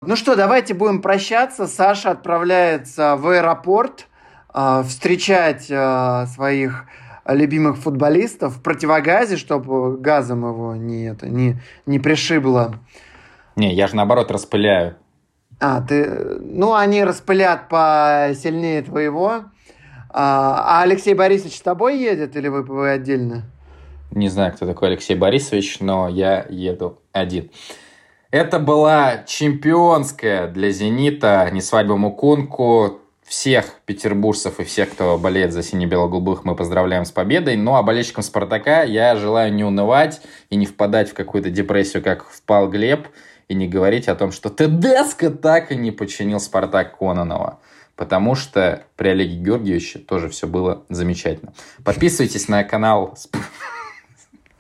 Ну 0.08 0.16
что, 0.16 0.38
давайте 0.38 0.74
будем 0.74 1.02
прощаться. 1.02 1.68
Саша 1.68 2.12
отправляется 2.12 3.18
в 3.18 3.28
аэропорт 3.28 4.08
э, 4.54 4.84
встречать 4.88 5.66
э, 5.70 6.26
своих 6.28 6.86
любимых 7.26 7.76
футболистов 7.76 8.56
в 8.56 8.62
противогазе, 8.62 9.36
чтобы 9.36 9.98
газом 9.98 10.48
его 10.48 10.78
не, 10.78 11.10
это, 11.10 11.28
не, 11.28 11.58
не 11.86 12.00
пришибло. 12.00 12.76
Не, 13.58 13.74
я 13.74 13.88
же 13.88 13.98
наоборот 13.98 14.32
распыляю. 14.32 14.96
А, 15.60 15.82
ты... 15.82 16.06
Ну, 16.40 16.74
они 16.74 17.04
распылят 17.04 17.68
посильнее 17.68 18.84
твоего. 18.84 19.44
А, 20.10 20.80
а 20.80 20.84
Алексей 20.84 21.16
Борисович 21.16 21.58
с 21.58 21.62
тобой 21.62 22.00
едет 22.00 22.38
или 22.38 22.48
вы, 22.48 22.64
вы 22.64 22.92
отдельно? 22.92 23.44
Не 24.12 24.30
знаю, 24.30 24.54
кто 24.54 24.66
такой 24.66 24.88
Алексей 24.88 25.18
Борисович, 25.18 25.82
но 25.82 26.08
я 26.08 26.46
еду 26.48 27.02
один. 27.12 27.52
Это 28.30 28.60
была 28.60 29.24
чемпионская 29.26 30.48
для 30.48 30.72
«Зенита» 30.72 31.50
не 31.52 31.62
свадьба 31.62 31.96
Мукунку. 31.96 33.00
Всех 33.24 33.66
петербуржцев 33.86 34.62
и 34.62 34.64
всех, 34.64 34.92
кто 34.92 35.18
болеет 35.18 35.52
за 35.52 35.62
сине-бело-голубых, 35.62 36.46
мы 36.46 36.56
поздравляем 36.56 37.04
с 37.04 37.12
победой. 37.12 37.58
Ну 37.58 37.76
а 37.76 37.84
болельщикам 37.84 38.24
«Спартака» 38.24 38.84
я 38.84 39.16
желаю 39.18 39.54
не 39.54 39.64
унывать 39.64 40.22
и 40.50 40.56
не 40.56 40.66
впадать 40.66 41.10
в 41.10 41.14
какую-то 41.14 41.50
депрессию, 41.50 42.02
как 42.02 42.30
впал 42.30 42.70
Глеб, 42.70 43.08
и 43.50 43.54
не 43.54 43.68
говорить 43.68 44.08
о 44.08 44.16
том, 44.16 44.32
что 44.32 44.50
Тедеско 44.50 45.30
так 45.30 45.72
и 45.72 45.76
не 45.76 45.92
починил 45.92 46.40
«Спартак» 46.40 46.98
Кононова 46.98 47.60
потому 47.98 48.36
что 48.36 48.84
при 48.96 49.10
Олеге 49.10 49.38
Георгиевиче 49.38 49.98
тоже 49.98 50.30
все 50.30 50.46
было 50.46 50.86
замечательно. 50.88 51.54
Подписывайтесь 51.84 52.48
на 52.48 52.64
канал 52.64 53.18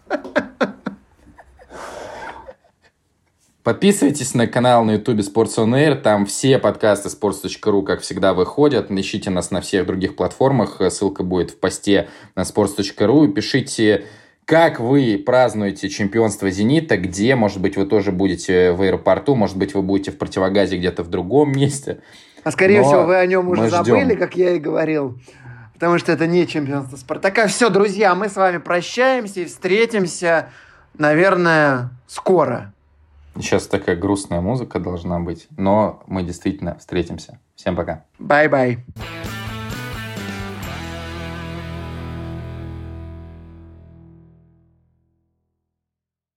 Подписывайтесь 3.67 4.33
на 4.33 4.47
канал 4.47 4.85
на 4.85 4.91
YouTube 4.91 5.19
Sports 5.19 5.57
On 5.57 5.73
Air, 5.73 5.95
там 5.95 6.25
все 6.25 6.57
подкасты 6.57 7.09
sports.ru, 7.09 7.83
как 7.83 7.99
всегда, 7.99 8.33
выходят. 8.33 8.89
Ищите 8.89 9.29
нас 9.29 9.51
на 9.51 9.59
всех 9.59 9.85
других 9.85 10.15
платформах, 10.15 10.79
ссылка 10.89 11.23
будет 11.23 11.51
в 11.51 11.59
посте 11.59 12.07
на 12.35 12.43
sports.ru. 12.43 13.27
Пишите, 13.27 14.05
как 14.45 14.79
вы 14.79 15.21
празднуете 15.25 15.89
чемпионство 15.89 16.49
«Зенита», 16.49 16.95
где, 16.95 17.35
может 17.35 17.59
быть, 17.59 17.75
вы 17.75 17.85
тоже 17.85 18.13
будете 18.13 18.71
в 18.71 18.83
аэропорту, 18.83 19.35
может 19.35 19.57
быть, 19.57 19.73
вы 19.73 19.81
будете 19.81 20.11
в 20.11 20.17
противогазе 20.17 20.77
где-то 20.77 21.03
в 21.03 21.09
другом 21.09 21.51
месте. 21.51 21.99
А 22.45 22.51
скорее 22.51 22.83
Но 22.83 22.87
всего, 22.87 23.03
вы 23.03 23.17
о 23.17 23.25
нем 23.25 23.49
уже 23.49 23.67
забыли, 23.67 24.05
ждем. 24.05 24.17
как 24.17 24.37
я 24.37 24.51
и 24.51 24.59
говорил. 24.59 25.19
Потому 25.73 25.97
что 25.97 26.13
это 26.13 26.25
не 26.25 26.47
чемпионство 26.47 26.95
Спартака. 26.95 27.47
Все, 27.47 27.69
друзья, 27.69 28.15
мы 28.15 28.29
с 28.29 28.37
вами 28.37 28.59
прощаемся 28.59 29.41
и 29.41 29.45
встретимся, 29.45 30.51
наверное, 30.97 31.89
скоро. 32.07 32.71
Сейчас 33.39 33.67
такая 33.67 33.95
грустная 33.95 34.41
музыка 34.41 34.79
должна 34.79 35.19
быть, 35.19 35.47
но 35.57 36.03
мы 36.07 36.23
действительно 36.23 36.77
встретимся. 36.77 37.39
Всем 37.55 37.75
пока. 37.75 38.03
Bye-bye. 38.19 38.79